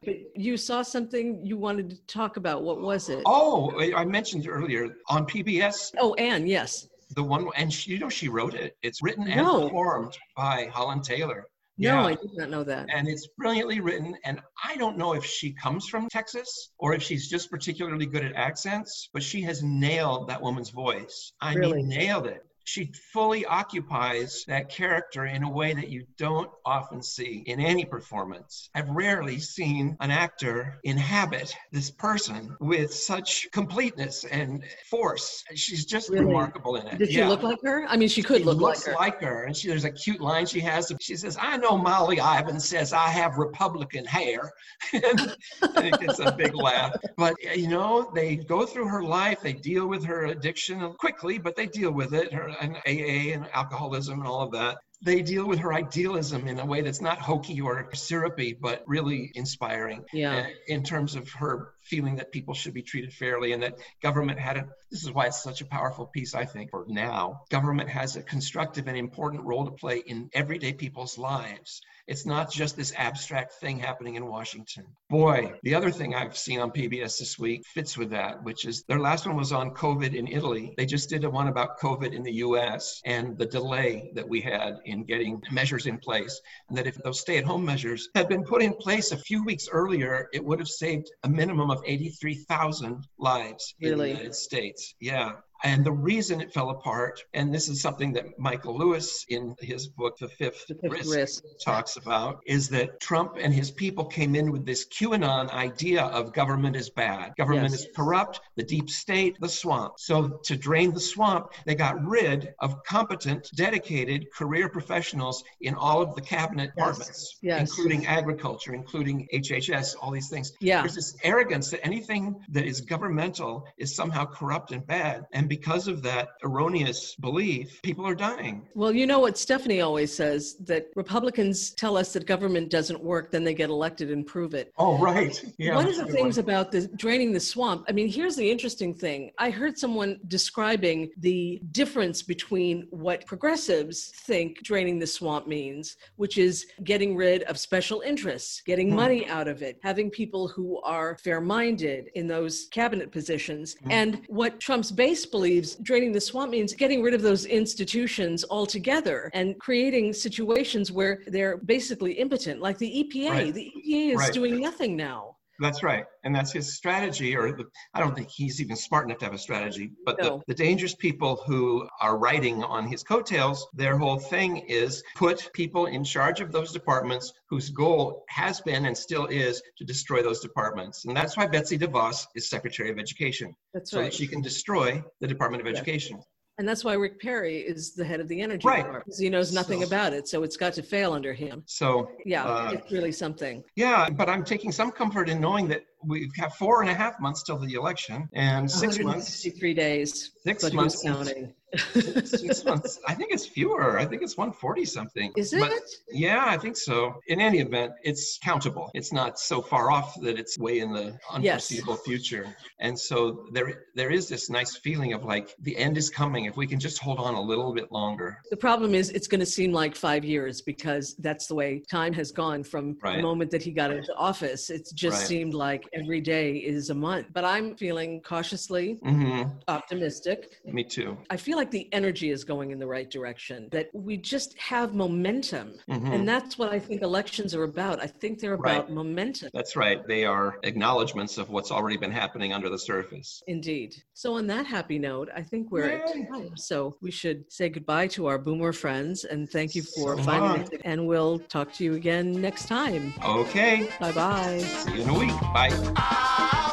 But 0.04 0.16
you 0.34 0.56
saw 0.56 0.82
something 0.82 1.44
you 1.46 1.56
wanted 1.56 1.90
to 1.90 1.96
talk 2.08 2.36
about. 2.36 2.64
What 2.64 2.80
was 2.80 3.08
it? 3.08 3.22
oh, 3.24 3.72
I 3.94 4.04
mentioned 4.04 4.48
earlier 4.48 4.96
on 5.08 5.26
PBS, 5.26 5.92
Oh, 6.00 6.14
Ann, 6.14 6.46
yes. 6.46 6.88
the 7.14 7.22
one, 7.22 7.48
and 7.56 7.72
she, 7.72 7.92
you 7.92 7.98
know, 8.00 8.08
she 8.08 8.28
wrote 8.28 8.54
it. 8.54 8.76
It's 8.82 9.00
written 9.00 9.28
and 9.28 9.36
No. 9.46 9.62
performed 9.68 10.18
by 10.36 10.68
Holland 10.72 11.04
Taylor. 11.04 11.46
No, 11.82 11.94
Yeah. 12.00 12.04
I 12.06 12.14
did 12.14 12.30
not 12.34 12.50
know 12.50 12.64
that. 12.64 12.86
and 12.94 13.08
it's 13.08 13.26
brilliantly 13.36 13.80
written. 13.80 14.16
And 14.24 14.40
I 14.62 14.76
don't 14.76 14.96
know 14.96 15.14
if 15.14 15.24
she 15.24 15.52
comes 15.52 15.88
from 15.88 16.08
Texas 16.08 16.70
or 16.78 16.94
if 16.94 17.02
she's 17.02 17.28
just 17.28 17.50
particularly 17.50 18.06
good 18.06 18.24
at 18.24 18.34
accents, 18.34 19.08
but 19.12 19.22
she 19.22 19.42
has 19.42 19.62
nailed 19.62 20.28
that 20.28 20.40
woman's 20.40 20.70
voice. 20.70 21.32
I 21.40 21.54
Really? 21.54 21.78
mean, 21.78 21.88
nailed 21.88 22.26
it. 22.26 22.44
She 22.64 22.92
fully 23.12 23.44
occupies 23.44 24.44
that 24.46 24.68
character 24.68 25.26
in 25.26 25.42
a 25.42 25.50
way 25.50 25.74
that 25.74 25.88
you 25.88 26.04
don't 26.16 26.50
often 26.64 27.02
see 27.02 27.42
in 27.46 27.60
any 27.60 27.84
performance. 27.84 28.70
I've 28.74 28.88
rarely 28.90 29.38
seen 29.38 29.96
an 30.00 30.10
actor 30.10 30.78
inhabit 30.84 31.54
this 31.72 31.90
person 31.90 32.56
with 32.60 32.92
such 32.94 33.48
completeness 33.52 34.24
and 34.24 34.62
force. 34.88 35.42
She's 35.54 35.84
just 35.84 36.08
Really? 36.10 36.26
remarkable 36.26 36.76
in 36.76 36.86
it. 36.86 36.98
Did 36.98 37.10
she 37.10 37.18
Yeah. 37.18 37.28
look 37.28 37.42
like 37.42 37.58
her? 37.62 37.84
I 37.88 37.96
mean, 37.96 38.08
she 38.08 38.22
could 38.22 38.38
She 38.38 38.44
look 38.44 38.58
like 38.60 38.76
looks 38.76 38.86
her. 38.86 38.94
like 38.94 39.20
her. 39.20 39.44
And 39.44 39.56
she, 39.56 39.68
there's 39.68 39.84
a 39.84 39.90
cute 39.90 40.20
line 40.20 40.46
she 40.46 40.60
has. 40.60 40.92
She 41.00 41.16
says, 41.16 41.36
I 41.40 41.56
know 41.56 41.76
Molly 41.76 42.18
Ivins 42.18 42.68
says 42.68 42.92
I 42.92 43.08
have 43.08 43.38
Republican 43.38 44.04
hair. 44.04 44.52
and 44.92 45.32
it 45.76 46.00
gets 46.00 46.18
a 46.20 46.32
big 46.32 46.54
laugh. 46.54 46.94
But, 47.16 47.34
you 47.56 47.68
know, 47.68 48.10
they 48.14 48.36
go 48.36 48.64
through 48.66 48.86
her 48.88 49.02
life. 49.02 49.40
They 49.42 49.52
deal 49.52 49.86
with 49.86 50.04
her 50.04 50.26
addiction 50.26 50.92
quickly, 50.98 51.38
but 51.38 51.56
they 51.56 51.66
deal 51.66 51.90
with 51.92 52.14
it, 52.14 52.32
her 52.32 52.51
and 52.60 52.76
AA 52.86 53.34
and 53.34 53.48
alcoholism 53.52 54.20
and 54.20 54.28
all 54.28 54.42
of 54.42 54.52
that. 54.52 54.78
They 55.04 55.20
deal 55.20 55.48
with 55.48 55.58
her 55.58 55.74
idealism 55.74 56.46
in 56.46 56.60
a 56.60 56.64
way 56.64 56.80
that's 56.82 57.00
not 57.00 57.18
hokey 57.18 57.60
or 57.60 57.88
syrupy, 57.92 58.52
but 58.52 58.84
really 58.86 59.32
inspiring 59.34 60.04
Yeah. 60.12 60.36
uh, 60.36 60.46
in 60.68 60.84
terms 60.84 61.16
of 61.16 61.28
her 61.32 61.72
feeling 61.82 62.16
that 62.16 62.30
people 62.30 62.54
should 62.54 62.72
be 62.72 62.82
treated 62.82 63.12
fairly 63.12 63.52
and 63.52 63.64
that 63.64 63.78
government 64.00 64.38
had 64.38 64.56
a 64.58 64.68
this 64.92 65.02
is 65.02 65.10
why 65.10 65.26
it's 65.26 65.42
such 65.42 65.60
a 65.60 65.64
powerful 65.66 66.06
piece 66.06 66.34
i 66.34 66.44
think 66.44 66.70
for 66.70 66.84
now 66.86 67.40
government 67.50 67.88
has 67.88 68.14
a 68.14 68.22
constructive 68.22 68.86
and 68.86 68.96
important 68.96 69.42
role 69.44 69.64
to 69.64 69.72
play 69.72 69.98
in 69.98 70.30
everyday 70.32 70.72
people's 70.72 71.18
lives 71.18 71.82
it's 72.06 72.26
not 72.26 72.50
just 72.50 72.76
this 72.76 72.92
abstract 72.96 73.52
thing 73.54 73.78
happening 73.78 74.16
in 74.16 74.26
washington 74.26 74.84
boy 75.08 75.52
the 75.62 75.74
other 75.74 75.90
thing 75.90 76.14
i've 76.14 76.36
seen 76.36 76.60
on 76.60 76.70
pbs 76.70 77.18
this 77.18 77.38
week 77.38 77.62
fits 77.66 77.96
with 77.96 78.10
that 78.10 78.42
which 78.42 78.64
is 78.64 78.84
their 78.84 79.00
last 79.00 79.26
one 79.26 79.36
was 79.36 79.52
on 79.52 79.70
covid 79.70 80.14
in 80.14 80.26
italy 80.26 80.74
they 80.76 80.86
just 80.86 81.08
did 81.08 81.24
a 81.24 81.30
one 81.30 81.48
about 81.48 81.78
covid 81.80 82.12
in 82.12 82.22
the 82.22 82.32
us 82.32 83.00
and 83.04 83.38
the 83.38 83.46
delay 83.46 84.10
that 84.14 84.28
we 84.28 84.40
had 84.40 84.78
in 84.84 85.04
getting 85.04 85.42
measures 85.50 85.86
in 85.86 85.98
place 85.98 86.40
and 86.68 86.76
that 86.76 86.86
if 86.86 86.96
those 87.02 87.20
stay-at-home 87.20 87.64
measures 87.64 88.08
had 88.14 88.28
been 88.28 88.44
put 88.44 88.62
in 88.62 88.74
place 88.74 89.12
a 89.12 89.16
few 89.16 89.44
weeks 89.44 89.68
earlier, 89.70 90.28
it 90.32 90.44
would 90.44 90.58
have 90.58 90.68
saved 90.68 91.10
a 91.24 91.28
minimum 91.28 91.70
of 91.70 91.82
83,000 91.86 93.06
lives 93.18 93.74
in 93.80 93.98
the 93.98 94.08
United 94.08 94.34
States. 94.34 94.94
Yeah. 95.00 95.32
And 95.64 95.84
the 95.84 95.92
reason 95.92 96.40
it 96.40 96.52
fell 96.52 96.70
apart, 96.70 97.22
and 97.34 97.54
this 97.54 97.68
is 97.68 97.80
something 97.80 98.12
that 98.14 98.38
Michael 98.38 98.76
Lewis 98.76 99.24
in 99.28 99.54
his 99.60 99.86
book, 99.86 100.18
The 100.18 100.28
Fifth, 100.28 100.66
The 100.66 100.74
fifth 100.74 100.92
Risk, 100.92 101.14
risk. 101.14 101.44
talks 101.64 101.96
about, 101.96 102.42
is 102.46 102.68
that 102.70 102.98
Trump 103.00 103.36
and 103.40 103.54
his 103.54 103.70
people 103.70 104.04
came 104.04 104.34
in 104.34 104.50
with 104.50 104.66
this 104.66 104.86
QAnon 104.86 105.50
idea 105.50 106.02
of 106.02 106.32
government 106.32 106.74
is 106.76 106.90
bad. 106.90 107.34
Government 107.36 107.70
Yes. 107.70 107.82
is 107.82 107.86
corrupt, 107.94 108.40
the 108.56 108.62
deep 108.64 108.90
state, 108.90 109.36
the 109.40 109.48
swamp. 109.48 109.94
So 109.98 110.40
to 110.44 110.56
drain 110.56 110.92
the 110.92 111.00
swamp, 111.00 111.52
they 111.64 111.74
got 111.76 112.02
rid 112.04 112.54
of 112.58 112.82
competent, 112.84 113.50
dedicated 113.54 114.32
career 114.32 114.68
professionals 114.68 115.44
in 115.60 115.74
all 115.74 116.02
of 116.02 116.14
the 116.16 116.20
cabinet 116.22 116.74
departments, 116.74 117.38
Yes. 117.40 117.60
including 117.60 118.06
agriculture, 118.06 118.74
including 118.74 119.28
HHS, 119.32 119.94
all 120.00 120.10
these 120.10 120.28
things. 120.28 120.52
Yeah. 120.60 120.82
There's 120.82 120.94
this 120.96 121.16
arrogance 121.22 121.70
that 121.70 121.84
anything 121.86 122.34
that 122.48 122.64
is 122.64 122.80
governmental 122.80 123.66
is 123.76 123.94
somehow 123.94 124.24
corrupt 124.24 124.72
and 124.72 124.84
bad. 124.86 125.26
And 125.32 125.48
because 125.56 125.86
of 125.92 125.96
that 126.02 126.26
erroneous 126.48 127.00
belief, 127.16 127.66
people 127.82 128.06
are 128.06 128.14
dying. 128.14 128.56
Well, 128.74 128.92
you 129.00 129.06
know 129.06 129.20
what 129.26 129.36
Stephanie 129.36 129.82
always 129.88 130.10
says 130.22 130.56
that 130.70 130.82
Republicans 130.96 131.72
tell 131.82 131.94
us 132.02 132.08
that 132.14 132.24
government 132.34 132.70
doesn't 132.70 133.00
work, 133.12 133.30
then 133.30 133.44
they 133.44 133.52
get 133.62 133.68
elected 133.68 134.08
and 134.14 134.22
prove 134.34 134.52
it. 134.54 134.72
Oh, 134.78 134.94
right. 135.10 135.34
Yeah. 135.58 135.74
one 135.76 135.86
of 135.88 135.96
the 136.02 136.06
things 136.06 136.36
one. 136.38 136.44
about 136.46 136.72
the 136.74 136.80
draining 137.04 137.30
the 137.38 137.44
swamp 137.52 137.80
i 137.88 137.92
mean 137.98 138.08
here's 138.18 138.36
the 138.42 138.48
interesting 138.54 138.92
thing 139.04 139.20
i 139.46 139.48
heard 139.60 139.74
someone 139.84 140.10
describing 140.38 140.98
the 141.28 141.60
difference 141.80 142.18
between 142.34 142.74
what 142.90 143.18
progressives 143.32 143.98
think 144.28 144.48
draining 144.70 144.98
the 144.98 145.06
swamp 145.18 145.44
means 145.46 145.84
which 146.22 146.36
is 146.38 146.54
getting 146.84 147.10
rid 147.26 147.40
of 147.50 147.54
special 147.58 147.98
interests 148.12 148.62
getting 148.72 148.88
Hmm. 148.90 148.96
money 149.04 149.22
out 149.38 149.48
of 149.54 149.58
it 149.68 149.74
having 149.90 150.08
people 150.22 150.44
who 150.54 150.68
are 150.96 151.10
fair-minded 151.26 152.02
in 152.14 152.26
those 152.34 152.54
cabinet 152.78 153.08
positions 153.18 153.66
Hmm. 153.82 153.90
and 154.00 154.10
what 154.40 154.52
trump's 154.66 154.90
base 155.02 155.24
believes 155.26 155.41
draining 155.82 156.12
the 156.12 156.20
swamp 156.20 156.50
means 156.50 156.72
getting 156.74 157.02
rid 157.02 157.14
of 157.14 157.22
those 157.22 157.44
institutions 157.46 158.44
altogether 158.50 159.30
and 159.34 159.58
creating 159.58 160.12
situations 160.12 160.90
where 160.92 161.22
they're 161.26 161.56
basically 161.58 162.12
impotent 162.12 162.60
like 162.60 162.78
the 162.78 162.90
epa 163.04 163.30
Right. 163.30 163.54
the 163.54 163.72
epa 163.76 164.12
is 164.12 164.18
Right. 164.18 164.32
doing 164.32 164.60
nothing 164.60 164.96
now 164.96 165.36
That's 165.60 165.82
right. 165.82 166.04
And 166.24 166.34
that's 166.34 166.52
his 166.52 166.74
strategy, 166.74 167.36
or 167.36 167.52
the, 167.52 167.64
I 167.94 168.00
don't 168.00 168.14
think 168.14 168.28
he's 168.30 168.60
even 168.60 168.76
smart 168.76 169.06
enough 169.06 169.18
to 169.18 169.26
have 169.26 169.34
a 169.34 169.38
strategy. 169.38 169.92
But 170.04 170.18
No. 170.20 170.38
the, 170.46 170.54
the 170.54 170.54
dangerous 170.54 170.94
people 170.94 171.36
who 171.46 171.88
are 172.00 172.18
riding 172.18 172.64
on 172.64 172.86
his 172.86 173.02
coattails, 173.02 173.66
their 173.74 173.96
whole 173.98 174.18
thing 174.18 174.58
is 174.68 175.02
put 175.14 175.50
people 175.52 175.86
in 175.86 176.04
charge 176.04 176.40
of 176.40 176.52
those 176.52 176.72
departments 176.72 177.32
whose 177.48 177.70
goal 177.70 178.24
has 178.28 178.60
been 178.60 178.86
and 178.86 178.96
still 178.96 179.26
is 179.26 179.62
to 179.78 179.84
destroy 179.84 180.22
those 180.22 180.40
departments. 180.40 181.04
And 181.04 181.16
that's 181.16 181.36
why 181.36 181.46
Betsy 181.46 181.78
DeVos 181.78 182.26
is 182.34 182.48
Secretary 182.48 182.90
of 182.90 182.98
Education, 182.98 183.54
That's 183.74 183.90
so 183.90 183.98
right. 183.98 184.04
that 184.04 184.14
she 184.14 184.26
can 184.26 184.40
destroy 184.40 185.02
the 185.20 185.26
Department 185.28 185.60
of 185.60 185.66
Yeah. 185.66 185.74
Education. 185.78 186.20
And 186.58 186.68
that's 186.68 186.84
why 186.84 186.94
Rick 186.94 187.20
Perry 187.20 187.56
is 187.58 187.94
the 187.94 188.04
head 188.04 188.20
of 188.20 188.28
the 188.28 188.40
energy 188.40 188.66
Right. 188.68 188.84
department. 188.84 189.16
He 189.18 189.30
knows 189.30 189.52
nothing 189.52 189.80
So- 189.80 189.86
about 189.86 190.12
it, 190.12 190.28
so 190.28 190.42
it's 190.42 190.56
got 190.56 190.74
to 190.74 190.82
fail 190.82 191.12
under 191.12 191.32
him. 191.32 191.62
So 191.66 192.10
Yeah, 192.26 192.44
Uh, 192.44 192.72
it's 192.74 192.92
really 192.92 193.12
something. 193.12 193.64
Yeah, 193.74 194.08
but 194.10 194.28
I'm 194.28 194.44
taking 194.44 194.70
some 194.70 194.90
comfort 194.92 195.28
in 195.28 195.40
knowing 195.40 195.66
that 195.68 195.84
we 196.06 196.30
have 196.36 196.54
four 196.54 196.82
and 196.82 196.90
a 196.90 196.94
half 196.94 197.20
months 197.20 197.42
till 197.42 197.58
the 197.58 197.74
election 197.74 198.28
and 198.32 198.70
six 198.70 198.98
months. 198.98 199.34
163 199.44 199.74
days. 199.74 200.30
Six 200.44 200.64
but 200.64 200.74
months. 200.74 201.02
counting? 201.02 201.54
six 201.94 202.64
months. 202.64 202.98
I 203.08 203.14
think 203.14 203.32
it's 203.32 203.46
fewer. 203.46 203.98
I 203.98 204.04
think 204.04 204.22
it's 204.22 204.36
140 204.36 204.84
something. 204.84 205.32
Is 205.36 205.52
it? 205.52 205.60
But 205.60 205.82
yeah, 206.10 206.44
I 206.46 206.58
think 206.58 206.76
so. 206.76 207.14
In 207.28 207.40
any 207.40 207.60
event, 207.60 207.92
it's 208.02 208.38
countable. 208.42 208.90
It's 208.94 209.12
not 209.12 209.38
so 209.38 209.62
far 209.62 209.90
off 209.90 210.20
that 210.20 210.38
it's 210.38 210.58
way 210.58 210.80
in 210.80 210.92
the 210.92 211.18
unforeseeable 211.30 211.96
future. 211.96 212.54
And 212.80 212.98
so 212.98 213.46
there, 213.52 213.84
there 213.94 214.10
is 214.10 214.28
this 214.28 214.50
nice 214.50 214.76
feeling 214.76 215.12
of 215.14 215.24
like 215.24 215.54
the 215.62 215.76
end 215.76 215.96
is 215.96 216.10
coming. 216.10 216.44
If 216.44 216.56
we 216.56 216.66
can 216.66 216.78
just 216.78 216.98
hold 216.98 217.18
on 217.18 217.34
a 217.34 217.40
little 217.40 217.72
bit 217.72 217.90
longer. 217.90 218.38
the 218.50 218.56
problem 218.56 218.94
is, 218.94 219.10
it's 219.10 219.26
going 219.26 219.40
to 219.40 219.46
seem 219.46 219.72
like 219.72 219.96
five 219.96 220.24
years 220.24 220.60
because 220.60 221.14
that's 221.16 221.46
the 221.46 221.54
way 221.54 221.82
time 221.90 222.12
has 222.12 222.32
gone 222.32 222.64
from 222.64 222.96
the 223.02 223.22
moment 223.22 223.50
that 223.50 223.62
he 223.62 223.70
got 223.70 223.90
into 223.90 224.14
office. 224.16 224.68
It's 224.68 224.92
just 224.92 225.12
Right. 225.12 225.26
seemed 225.26 225.54
like 225.54 225.84
every 225.94 226.20
day 226.20 226.56
is 226.56 226.90
a 226.90 226.94
month. 226.94 227.26
But 227.32 227.44
I'm 227.44 227.76
feeling 227.76 228.20
cautiously 228.22 228.94
hmm 229.02 229.42
optimistic. 229.68 230.58
Me 230.64 230.84
too. 230.84 231.16
I 231.30 231.36
feel 231.36 231.56
like 231.56 231.70
the 231.70 231.88
energy 231.92 232.30
is 232.30 232.44
going 232.44 232.70
in 232.70 232.78
the 232.78 232.86
right 232.86 233.08
direction, 233.10 233.68
that 233.72 233.88
we 233.92 234.16
just 234.16 234.58
have 234.58 234.94
momentum. 234.94 235.74
Mhm. 235.88 236.12
And 236.14 236.28
that's 236.28 236.58
what 236.58 236.72
I 236.72 236.78
think 236.78 237.02
elections 237.02 237.54
are 237.54 237.64
about. 237.64 238.00
I 238.02 238.06
think 238.06 238.38
they're 238.40 238.54
about 238.54 238.86
Right. 238.86 238.90
momentum. 238.90 239.50
That's 239.54 239.76
right. 239.76 240.06
They 240.06 240.24
are 240.24 240.58
acknowledgments 240.62 241.38
of 241.38 241.50
what's 241.50 241.70
already 241.70 241.96
been 241.96 242.10
happening 242.10 242.52
under 242.52 242.68
the 242.68 242.78
surface. 242.78 243.42
Indeed. 243.46 243.94
So, 244.14 244.34
on 244.34 244.46
that 244.48 244.66
happy 244.66 244.98
note, 244.98 245.28
I 245.34 245.42
think 245.42 245.70
we're 245.70 245.88
at 245.90 246.06
time. 246.32 246.56
So, 246.56 246.96
we 247.00 247.10
should 247.10 247.50
say 247.52 247.68
goodbye 247.68 248.08
to 248.08 248.26
our 248.26 248.38
boomer 248.38 248.72
friends 248.72 249.24
and 249.24 249.50
thank 249.50 249.74
you 249.74 249.82
for 249.82 250.16
So 250.16 250.22
finding 250.22 250.62
it. 250.62 250.80
And 250.84 251.06
we'll 251.06 251.38
talk 251.38 251.72
to 251.74 251.84
you 251.84 251.94
again 251.94 252.32
next 252.40 252.66
time. 252.68 253.12
Okay. 253.24 253.88
Bye 254.00 254.12
bye. 254.12 254.58
See 254.58 254.94
you 254.94 255.02
in 255.02 255.08
a 255.08 255.18
week. 255.18 255.38
Bye. 255.52 255.70
Ah, 255.96 256.71